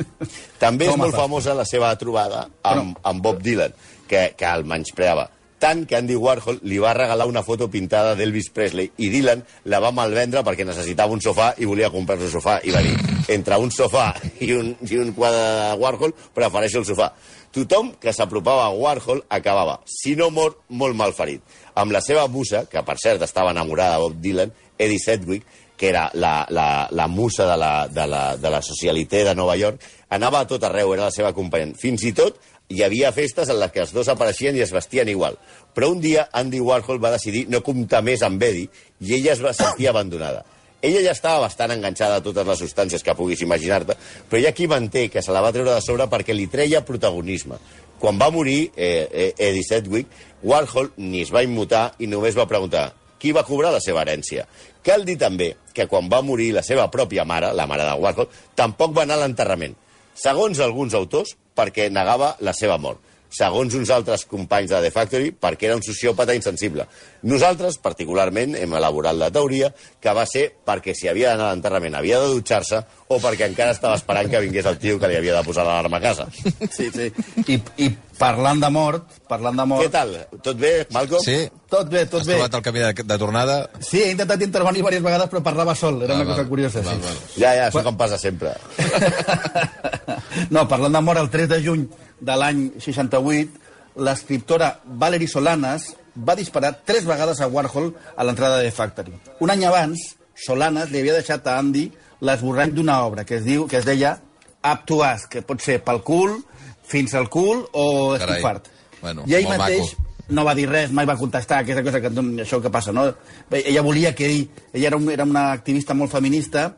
També 0.63 0.87
és 0.89 0.97
molt 0.97 1.13
fa- 1.13 1.27
famosa 1.27 1.53
la 1.59 1.67
seva 1.69 1.91
trobada 2.01 2.47
amb, 2.65 2.97
amb 3.05 3.21
Bob 3.23 3.43
Dylan, 3.45 3.75
que, 4.09 4.31
que 4.39 4.49
el 4.49 4.65
menyspreava. 4.65 5.27
Tant 5.63 5.85
que 5.87 5.95
Andy 5.95 6.17
Warhol 6.19 6.57
li 6.67 6.81
va 6.83 6.91
regalar 6.97 7.29
una 7.31 7.45
foto 7.47 7.69
pintada 7.71 8.17
d'Elvis 8.19 8.49
Presley 8.51 8.89
i 8.99 9.11
Dylan 9.13 9.45
la 9.71 9.79
va 9.85 9.93
malvendre 9.95 10.43
perquè 10.43 10.67
necessitava 10.67 11.15
un 11.15 11.23
sofà 11.23 11.53
i 11.63 11.69
volia 11.71 11.93
comprar-se 11.95 12.27
un 12.27 12.33
sofà. 12.33 12.57
I 12.67 12.75
va 12.75 12.83
dir, 12.83 12.97
entre 13.31 13.61
un 13.63 13.71
sofà 13.71 14.09
i 14.43 14.51
un, 14.57 14.73
i 14.83 14.99
un 14.99 15.13
quadre 15.15 15.39
de 15.39 15.79
Warhol, 15.79 16.17
prefereixo 16.35 16.83
el 16.83 16.89
sofà. 16.89 17.13
Tothom 17.55 17.93
que 18.03 18.11
s'apropava 18.11 18.67
a 18.67 18.75
Warhol 18.75 19.23
acabava, 19.31 19.79
si 19.87 20.17
no 20.19 20.33
mort, 20.35 20.59
molt 20.67 20.99
malferit. 20.99 21.47
Amb 21.79 21.95
la 21.95 22.03
seva 22.03 22.27
musa, 22.27 22.65
que 22.67 22.83
per 22.83 22.99
cert 22.99 23.23
estava 23.23 23.55
enamorada 23.55 24.01
de 24.01 24.07
Bob 24.09 24.19
Dylan, 24.19 24.55
Eddie 24.83 24.99
Sedgwick, 24.99 25.47
que 25.77 25.89
era 25.89 26.09
la, 26.15 26.47
la, 26.51 26.89
la 26.91 27.07
musa 27.09 27.47
de 27.47 27.57
la, 27.57 27.89
de, 27.89 28.07
la, 28.07 28.37
de 28.37 28.51
la 28.51 28.63
socialité 28.63 29.25
de 29.25 29.35
Nova 29.35 29.57
York, 29.57 29.83
anava 30.11 30.43
a 30.43 30.47
tot 30.47 30.63
arreu, 30.63 30.93
era 30.95 31.09
la 31.09 31.15
seva 31.15 31.33
companya. 31.35 31.73
Fins 31.79 32.05
i 32.07 32.13
tot 32.15 32.39
hi 32.69 32.83
havia 32.83 33.13
festes 33.13 33.51
en 33.53 33.59
les 33.61 33.73
que 33.73 33.83
els 33.85 33.93
dos 33.93 34.09
apareixien 34.09 34.57
i 34.57 34.63
es 34.65 34.73
vestien 34.73 35.09
igual. 35.09 35.37
Però 35.75 35.91
un 35.93 36.01
dia 36.01 36.29
Andy 36.33 36.61
Warhol 36.61 37.03
va 37.03 37.13
decidir 37.15 37.47
no 37.53 37.63
comptar 37.65 38.03
més 38.05 38.23
amb 38.23 38.43
Eddie 38.43 38.71
i 39.01 39.15
ella 39.19 39.35
es 39.35 39.43
va 39.45 39.55
sentir 39.57 39.89
abandonada. 39.91 40.45
Ella 40.83 41.03
ja 41.05 41.13
estava 41.15 41.45
bastant 41.45 41.71
enganxada 41.71 42.17
a 42.19 42.23
totes 42.25 42.47
les 42.47 42.59
substàncies 42.59 43.05
que 43.07 43.15
puguis 43.15 43.45
imaginar-te, 43.45 43.95
però 44.29 44.41
hi 44.41 44.49
ha 44.49 44.55
qui 44.57 44.67
manté 44.67 45.07
que 45.13 45.23
se 45.23 45.31
la 45.31 45.43
va 45.45 45.53
treure 45.55 45.77
de 45.77 45.85
sobre 45.85 46.09
perquè 46.11 46.35
li 46.35 46.49
treia 46.51 46.83
protagonisme. 46.83 47.61
Quan 48.03 48.19
va 48.19 48.33
morir 48.35 48.73
eh, 48.75 49.07
eh, 49.07 49.29
Eddie 49.39 49.63
Sedgwick, 49.63 50.11
Warhol 50.43 50.91
ni 50.97 51.23
es 51.23 51.31
va 51.31 51.45
immutar 51.47 51.93
i 52.03 52.11
només 52.11 52.35
va 52.35 52.49
preguntar 52.51 52.89
qui 53.23 53.31
va 53.31 53.45
cobrar 53.47 53.71
la 53.71 53.79
seva 53.79 54.03
herència. 54.03 54.49
Cal 54.83 55.07
dir 55.07 55.15
també 55.21 55.53
que 55.73 55.87
quan 55.87 56.09
va 56.11 56.19
morir 56.27 56.51
la 56.57 56.65
seva 56.67 56.89
pròpia 56.91 57.23
mare, 57.23 57.53
la 57.55 57.69
mare 57.71 57.87
de 57.87 57.95
Warhol, 58.03 58.27
tampoc 58.59 58.97
va 58.97 59.05
anar 59.07 59.21
a 59.21 59.23
l'enterrament. 59.23 59.77
Segons 60.19 60.59
alguns 60.61 60.97
autors, 60.99 61.37
perquè 61.57 61.89
negava 61.93 62.35
la 62.41 62.55
seva 62.57 62.79
mort. 62.79 63.01
Segons 63.33 63.73
uns 63.79 63.91
altres 63.91 64.27
companys 64.29 64.71
de 64.75 64.81
The 64.85 64.91
Factory, 64.93 65.31
perquè 65.33 65.71
era 65.71 65.79
un 65.79 65.85
sociòpata 65.85 66.35
insensible. 66.37 66.85
Nosaltres, 67.23 67.77
particularment, 67.79 68.57
hem 68.59 68.73
elaborat 68.75 69.15
la 69.15 69.29
teoria 69.31 69.69
que 70.03 70.11
va 70.17 70.25
ser 70.27 70.49
perquè 70.67 70.91
si 70.99 71.07
havia 71.07 71.31
d'anar 71.33 71.51
a 71.51 71.55
l'enterrament 71.55 71.95
havia 71.95 72.19
de 72.19 72.33
dutxar-se 72.35 72.81
o 73.15 73.19
perquè 73.23 73.47
encara 73.47 73.71
estava 73.77 73.95
esperant 73.95 74.31
que 74.33 74.41
vingués 74.43 74.67
el 74.67 74.79
tio 74.83 74.99
que 74.99 75.07
li 75.11 75.17
havia 75.21 75.37
de 75.37 75.45
posar 75.47 75.63
l'alarma 75.69 76.01
a 76.01 76.03
casa. 76.03 76.27
Sí, 76.73 76.89
sí. 76.91 77.07
I, 77.47 77.61
I 77.85 77.89
parlant 78.19 78.59
de 78.63 78.71
mort, 78.75 79.07
parlant 79.31 79.57
de 79.63 79.67
mort... 79.71 79.85
Què 79.87 79.93
tal? 79.95 80.17
Tot 80.43 80.59
bé, 80.59 80.73
Malcolm? 80.95 81.23
Sí? 81.23 81.39
Tot 81.71 81.89
bé, 81.93 82.03
tot 82.11 82.21
Has 82.25 82.27
bé. 82.29 82.35
trobat 82.41 82.59
el 82.59 82.65
camí 82.67 82.83
de, 82.83 82.93
de 83.13 83.19
tornada? 83.23 83.57
Sí, 83.81 84.03
he 84.03 84.11
intentat 84.17 84.43
intervenir 84.45 84.83
diverses 84.83 85.03
vegades, 85.07 85.31
però 85.33 85.43
parlava 85.47 85.75
sol. 85.79 86.03
Era 86.03 86.15
Val, 86.19 86.25
una 86.27 86.31
cosa 86.33 86.43
val. 86.43 86.51
curiosa, 86.51 86.83
Val, 86.83 86.99
sí. 86.99 87.07
val. 87.07 87.23
Ja, 87.39 87.55
ja, 87.61 87.69
això 87.71 87.83
com 87.87 87.97
passa 88.01 88.19
sempre. 88.21 88.53
no, 90.51 90.67
parlant 90.69 90.93
de 90.99 91.01
mort, 91.07 91.21
el 91.23 91.31
3 91.33 91.49
de 91.55 91.61
juny 91.65 91.87
de 92.21 92.37
l'any 92.39 92.63
68, 92.83 93.61
l'escriptora 94.03 94.73
Valerie 94.85 95.29
Solanas 95.29 95.91
va 96.17 96.37
disparar 96.37 96.75
tres 96.85 97.05
vegades 97.09 97.41
a 97.41 97.49
Warhol 97.49 97.93
a 98.17 98.25
l'entrada 98.25 98.59
de 98.63 98.71
Factory. 98.71 99.15
Un 99.41 99.51
any 99.51 99.65
abans, 99.65 100.17
Solanas 100.35 100.91
li 100.91 101.01
havia 101.01 101.17
deixat 101.19 101.47
a 101.47 101.59
Andy 101.61 101.89
l'esborrany 102.23 102.73
d'una 102.77 103.01
obra 103.07 103.25
que 103.25 103.39
es 103.41 103.45
diu 103.45 103.67
que 103.69 103.81
es 103.81 103.89
deia 103.89 104.17
Up 104.63 104.87
to 104.87 105.01
Us, 105.03 105.27
que 105.27 105.43
pot 105.43 105.61
ser 105.63 105.81
pel 105.83 106.03
cul, 106.07 106.39
fins 106.87 107.15
al 107.19 107.29
cul 107.33 107.65
o 107.73 108.15
estic 108.15 108.43
fart. 108.45 108.69
Bueno, 109.01 109.25
I 109.27 109.35
ell 109.41 109.49
mateix 109.51 109.95
maco. 109.97 110.29
no 110.37 110.45
va 110.47 110.55
dir 110.55 110.69
res, 110.71 110.93
mai 110.95 111.09
va 111.09 111.19
contestar 111.19 111.63
aquesta 111.63 111.83
cosa 111.83 112.01
que 112.01 112.13
això 112.45 112.61
que 112.63 112.71
passa, 112.71 112.95
no? 112.95 113.09
Ella 113.51 113.83
volia 113.83 114.15
que 114.15 114.29
ell, 114.29 114.45
ella 114.73 114.93
era, 114.93 115.01
un, 115.01 115.11
era 115.11 115.27
una 115.27 115.51
activista 115.53 115.95
molt 115.99 116.13
feminista 116.13 116.69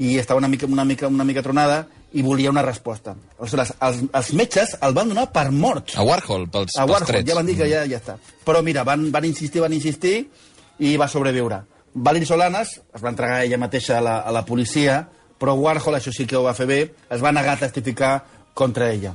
i 0.00 0.18
estava 0.18 0.40
una 0.40 0.48
mica, 0.48 0.66
una 0.66 0.84
mica, 0.84 1.08
una 1.08 1.24
mica 1.24 1.42
tronada 1.42 1.86
i 2.12 2.22
volia 2.22 2.50
una 2.50 2.62
resposta. 2.62 3.14
Aleshores, 3.38 3.72
els, 3.86 4.00
els 4.12 4.32
metges 4.34 4.76
el 4.82 4.94
van 4.96 5.08
donar 5.12 5.28
per 5.32 5.50
mort. 5.54 5.92
A 5.96 6.02
Warhol, 6.06 6.48
pels, 6.50 6.74
A 6.76 6.82
pels 6.84 6.90
Warhol, 6.94 7.06
trets. 7.12 7.28
ja 7.28 7.36
van 7.38 7.46
dir 7.46 7.56
que 7.58 7.68
ja, 7.70 7.84
ja 7.86 8.00
està. 8.00 8.16
Però 8.44 8.62
mira, 8.66 8.82
van, 8.84 9.10
van 9.14 9.24
insistir, 9.28 9.62
van 9.62 9.72
insistir 9.76 10.24
i 10.80 10.96
va 10.98 11.08
sobreviure. 11.08 11.62
Valerie 11.94 12.26
Solanas 12.26 12.76
es 12.80 13.02
va 13.02 13.10
entregar 13.10 13.42
ella 13.44 13.58
mateixa 13.58 13.98
a 13.98 14.04
la, 14.04 14.18
a 14.20 14.32
la 14.34 14.44
policia, 14.46 15.02
però 15.38 15.54
Warhol, 15.58 15.96
això 15.98 16.12
sí 16.14 16.26
que 16.26 16.36
ho 16.38 16.44
va 16.44 16.54
fer 16.54 16.66
bé, 16.66 16.80
es 17.10 17.22
va 17.22 17.32
negar 17.32 17.56
a 17.56 17.62
testificar 17.64 18.12
contra 18.54 18.90
ella. 18.92 19.14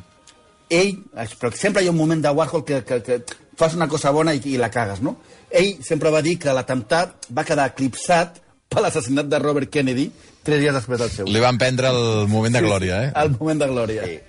Ell, 0.69 0.95
però 1.39 1.51
sempre 1.53 1.83
hi 1.83 1.87
ha 1.87 1.93
un 1.93 1.99
moment 1.99 2.23
de 2.23 2.31
Warhol 2.33 2.63
que, 2.65 2.81
que, 2.83 3.01
que 3.05 3.19
fas 3.55 3.75
una 3.77 3.87
cosa 3.87 4.11
bona 4.11 4.33
i, 4.33 4.41
i 4.49 4.57
la 4.57 4.71
cagues, 4.73 5.01
no? 5.05 5.17
Ell 5.51 5.77
sempre 5.85 6.09
va 6.11 6.23
dir 6.25 6.39
que 6.41 6.53
l'atemptat 6.55 7.29
va 7.31 7.45
quedar 7.47 7.67
eclipsat 7.71 8.41
per 8.67 8.81
l'assassinat 8.81 9.29
de 9.29 9.39
Robert 9.39 9.69
Kennedy 9.71 10.09
tres 10.45 10.61
dies 10.61 10.75
després 10.75 11.01
del 11.01 11.11
seu. 11.11 11.27
Li 11.29 11.43
van 11.43 11.59
prendre 11.61 11.91
el 11.91 12.29
moment 12.31 12.55
de 12.55 12.63
glòria, 12.63 13.01
eh? 13.07 13.11
El 13.23 13.35
moment 13.35 13.61
de 13.61 13.69
glòria. 13.71 14.07
Sí. 14.07 14.19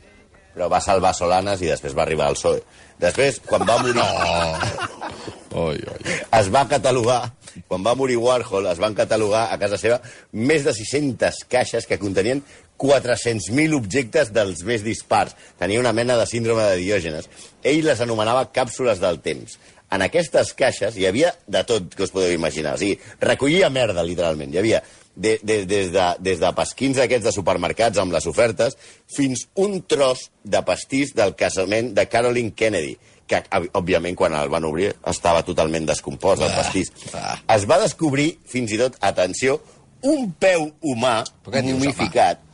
Però 0.56 0.70
va 0.72 0.80
salvar 0.80 1.12
Solanas 1.12 1.60
i 1.60 1.68
després 1.68 1.94
va 1.96 2.06
arribar 2.06 2.30
al 2.30 2.38
PSOE. 2.38 2.62
Després, 3.02 3.42
quan 3.44 3.66
va 3.68 3.76
morir... 3.82 4.00
Oi, 5.56 5.78
oi. 5.80 6.14
es 6.36 6.48
va 6.52 6.66
catalogar, 6.68 7.20
quan 7.68 7.84
va 7.84 7.94
morir 7.96 8.18
Warhol, 8.20 8.66
es 8.68 8.80
van 8.82 8.96
catalogar 8.96 9.46
a 9.52 9.56
casa 9.60 9.78
seva 9.80 10.00
més 10.32 10.66
de 10.66 10.74
600 10.76 11.44
caixes 11.48 11.86
que 11.88 11.96
contenien 12.00 12.42
400.000 12.80 13.76
objectes 13.76 14.32
dels 14.36 14.64
més 14.68 14.84
dispars. 14.84 15.32
Tenia 15.60 15.80
una 15.80 15.94
mena 15.96 16.18
de 16.20 16.26
síndrome 16.28 16.66
de 16.68 16.82
Diògenes. 16.82 17.30
Ell 17.64 17.86
les 17.86 18.02
anomenava 18.04 18.50
càpsules 18.52 19.00
del 19.00 19.22
temps. 19.24 19.56
En 19.92 20.02
aquestes 20.02 20.52
caixes 20.58 20.96
hi 20.98 21.06
havia 21.08 21.32
de 21.46 21.62
tot 21.64 21.94
que 21.94 22.04
us 22.04 22.12
podeu 22.12 22.34
imaginar. 22.34 22.74
O 22.74 22.80
sigui, 22.80 22.98
recollia 23.22 23.70
merda, 23.72 24.04
literalment. 24.04 24.52
Hi 24.52 24.60
havia 24.60 24.82
de, 25.16 25.38
de, 25.42 25.64
des, 25.66 25.90
de, 25.92 26.06
des 26.20 26.40
de 26.40 26.52
pasquins 26.56 27.00
aquests 27.02 27.26
de 27.26 27.34
supermercats 27.34 27.98
amb 27.98 28.14
les 28.14 28.28
ofertes 28.28 28.76
fins 29.10 29.46
un 29.56 29.80
tros 29.88 30.28
de 30.44 30.62
pastís 30.66 31.14
del 31.16 31.34
casament 31.38 31.94
de 31.96 32.06
Caroline 32.12 32.54
Kennedy 32.56 32.96
que, 33.26 33.40
òbviament, 33.74 34.14
quan 34.14 34.36
el 34.38 34.50
van 34.52 34.66
obrir 34.68 34.92
estava 35.10 35.42
totalment 35.42 35.88
descompost, 35.88 36.44
el 36.46 36.52
pastís. 36.54 36.92
Es 37.50 37.64
va 37.66 37.80
descobrir, 37.82 38.36
fins 38.46 38.70
i 38.70 38.78
tot, 38.78 39.00
atenció, 39.02 39.58
un 40.06 40.30
peu 40.38 40.68
humà 40.86 41.16
momificat 41.50 42.44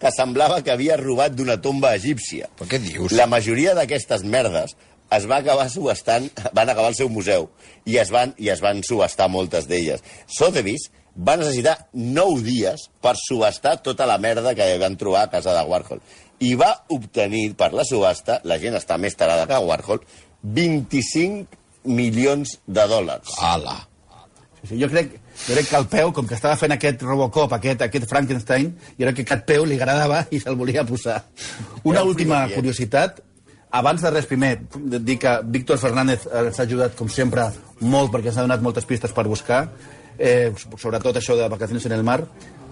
que 0.00 0.12
semblava 0.12 0.60
que 0.64 0.72
havia 0.72 0.98
robat 1.00 1.32
d'una 1.36 1.58
tomba 1.60 1.94
egípcia. 1.96 2.48
Però 2.58 2.68
què 2.68 2.80
dius? 2.82 3.16
La 3.16 3.28
majoria 3.30 3.74
d'aquestes 3.76 4.24
merdes 4.24 4.76
es 5.16 5.26
va 5.28 5.40
acabar 5.40 5.68
subestant, 5.72 6.28
van 6.56 6.68
acabar 6.68 6.90
al 6.92 6.96
seu 6.96 7.10
museu 7.12 7.48
i 7.88 7.98
es 8.00 8.12
van, 8.14 8.34
i 8.38 8.48
es 8.52 8.62
van 8.64 8.84
subestar 8.86 9.28
moltes 9.32 9.68
d'elles. 9.70 10.04
Sotheby's 10.30 10.88
va 11.16 11.36
necessitar 11.40 11.76
nou 11.92 12.38
dies 12.42 12.88
per 13.02 13.14
subestar 13.18 13.76
tota 13.84 14.06
la 14.06 14.18
merda 14.18 14.54
que 14.54 14.66
van 14.80 14.96
trobar 15.00 15.26
a 15.26 15.30
casa 15.30 15.54
de 15.56 15.64
Warhol. 15.68 16.02
I 16.40 16.54
va 16.56 16.70
obtenir 16.88 17.50
per 17.58 17.72
la 17.76 17.84
subhasta, 17.84 18.40
la 18.44 18.58
gent 18.58 18.78
està 18.78 18.96
més 18.98 19.16
tarada 19.18 19.46
que 19.48 19.60
Warhol, 19.66 20.00
25 20.42 21.60
milions 21.84 22.58
de 22.66 22.86
dòlars. 22.88 23.36
Ala. 23.40 23.76
Sí, 24.60 24.74
sí, 24.74 24.80
jo, 24.82 24.88
crec, 24.92 25.14
jo 25.46 25.54
crec 25.54 25.68
que 25.70 25.78
el 25.78 25.86
peu, 25.88 26.12
com 26.12 26.26
que 26.28 26.36
estava 26.36 26.56
fent 26.60 26.74
aquest 26.74 27.02
Robocop, 27.02 27.54
aquest, 27.56 27.86
aquest 27.86 28.06
Frankenstein, 28.08 28.74
jo 28.98 29.06
crec 29.06 29.20
que 29.20 29.24
aquest 29.24 29.46
peu 29.48 29.64
li 29.64 29.78
agradava 29.80 30.26
i 30.30 30.40
se'l 30.42 30.58
volia 30.60 30.84
posar. 30.88 31.22
Una 31.88 32.04
última 32.04 32.44
curiositat. 32.52 33.22
Abans 33.70 34.02
de 34.02 34.10
res, 34.10 34.26
primer, 34.26 34.56
dir 34.74 35.14
que 35.22 35.32
Víctor 35.46 35.78
Fernández 35.78 36.24
eh, 36.26 36.48
ens 36.48 36.58
ha 36.58 36.64
ajudat, 36.66 36.96
com 36.98 37.08
sempre, 37.08 37.44
molt, 37.80 38.10
perquè 38.10 38.32
ens 38.32 38.40
ha 38.40 38.44
donat 38.44 38.64
moltes 38.66 38.84
pistes 38.84 39.14
per 39.14 39.28
buscar, 39.30 39.60
eh, 40.20 40.52
sobretot 40.76 41.16
això 41.16 41.34
de 41.38 41.48
Vacaciones 41.48 41.86
en 41.88 41.96
el 41.96 42.04
Mar. 42.04 42.20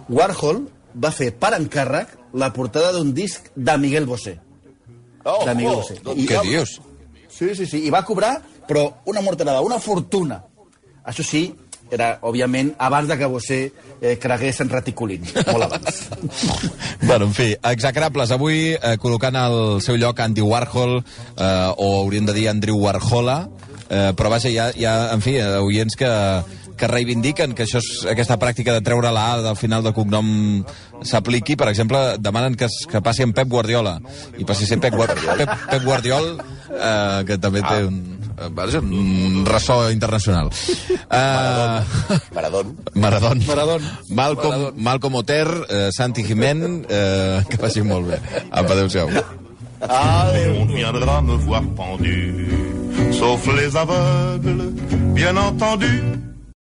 Warhol 0.09 0.67
va 0.95 1.11
fer 1.13 1.33
per 1.37 1.55
encàrrec 1.57 2.15
la 2.39 2.53
portada 2.53 2.93
d'un 2.93 3.15
disc 3.17 3.49
de 3.57 3.79
Miguel 3.81 4.07
Bosé. 4.07 4.39
Oh, 5.25 5.45
de 5.45 5.55
Miguel 5.55 5.73
oh, 5.73 5.81
Bosé. 5.81 5.99
doncs 6.05 6.29
Què 6.29 6.37
ja- 6.37 6.45
dius? 6.47 6.79
Sí, 7.29 7.55
sí, 7.55 7.67
sí. 7.67 7.85
I 7.87 7.91
va 7.95 8.05
cobrar, 8.05 8.37
però 8.69 8.85
una 9.07 9.23
morterada, 9.23 9.61
una 9.63 9.79
fortuna. 9.79 10.43
Això 11.09 11.25
sí, 11.25 11.43
era, 11.91 12.19
òbviament, 12.27 12.75
abans 12.85 13.09
de 13.09 13.17
que 13.17 13.29
Bosé 13.31 13.59
eh, 14.01 14.19
cregués 14.21 14.61
en 14.61 14.69
reticulín. 14.69 15.25
Molt 15.53 15.69
abans. 15.69 16.03
Bueno, 17.09 17.27
en 17.27 17.33
fi, 17.33 17.53
execrables. 17.71 18.33
Avui 18.35 18.75
eh, 18.75 18.97
col·locant 19.01 19.37
al 19.39 19.79
seu 19.81 19.97
lloc 19.97 20.19
Andy 20.21 20.43
Warhol, 20.45 20.99
eh, 20.99 21.73
o 21.79 22.03
hauríem 22.03 22.27
de 22.29 22.35
dir 22.37 22.49
Andrew 22.51 22.77
Warhola, 22.83 23.39
eh, 23.89 24.11
però 24.19 24.33
vaja, 24.35 24.51
hi 24.51 24.59
ha, 24.59 24.67
hi 24.77 24.85
ha 24.85 24.97
en 25.15 25.23
fi, 25.25 25.39
eh, 25.41 25.63
oients 25.63 25.97
que, 25.97 26.11
que 26.79 26.88
reivindiquen 26.91 27.55
que 27.59 27.67
això 27.67 27.83
és, 27.83 27.88
aquesta 28.11 28.38
pràctica 28.41 28.75
de 28.77 28.83
treure 28.87 29.11
la 29.14 29.25
A 29.35 29.41
del 29.45 29.59
final 29.59 29.85
del 29.85 29.95
cognom 29.97 30.29
s'apliqui. 31.03 31.57
Per 31.59 31.69
exemple, 31.73 32.01
demanen 32.23 32.57
que, 32.59 32.69
es, 32.71 32.85
que 32.91 33.03
passi 33.05 33.27
en 33.27 33.35
Pep 33.37 33.51
Guardiola. 33.51 33.99
I 34.38 34.47
passi 34.49 34.64
a 34.64 34.73
ser 34.73 34.81
Pep, 34.83 34.95
Guar 34.95 35.11
Pep, 35.14 35.51
Pep 35.71 35.85
Guardiol, 35.85 36.31
eh, 36.71 37.25
que 37.29 37.38
també 37.43 37.62
té 37.67 37.83
un, 37.87 37.99
eh, 38.38 38.79
un 38.79 39.43
ressò 39.49 39.81
internacional. 39.93 40.53
Uh, 41.09 41.83
Maradón. 42.35 42.77
Maradón. 42.95 43.43
Maradón. 43.47 43.83
Malcolm, 44.09 44.55
Maradón. 44.55 44.83
Malcolm 44.88 45.14
Oter, 45.23 45.49
eh, 45.69 45.88
Santi 45.93 46.25
Jiménez, 46.25 46.87
eh, 46.88 47.45
que 47.49 47.57
vagi 47.57 47.83
molt 47.83 48.09
bé. 48.09 48.21
Apa, 48.51 48.73
adéu-siau. 48.73 49.09
On 49.81 50.67
viendra 50.67 51.21
me 51.23 51.37
voir 51.37 51.62
pendu, 51.77 53.12
sauf 53.12 53.47
les 53.47 53.77
aveugles, 53.77 54.75
bien 55.14 55.38
entendu. 55.38 56.19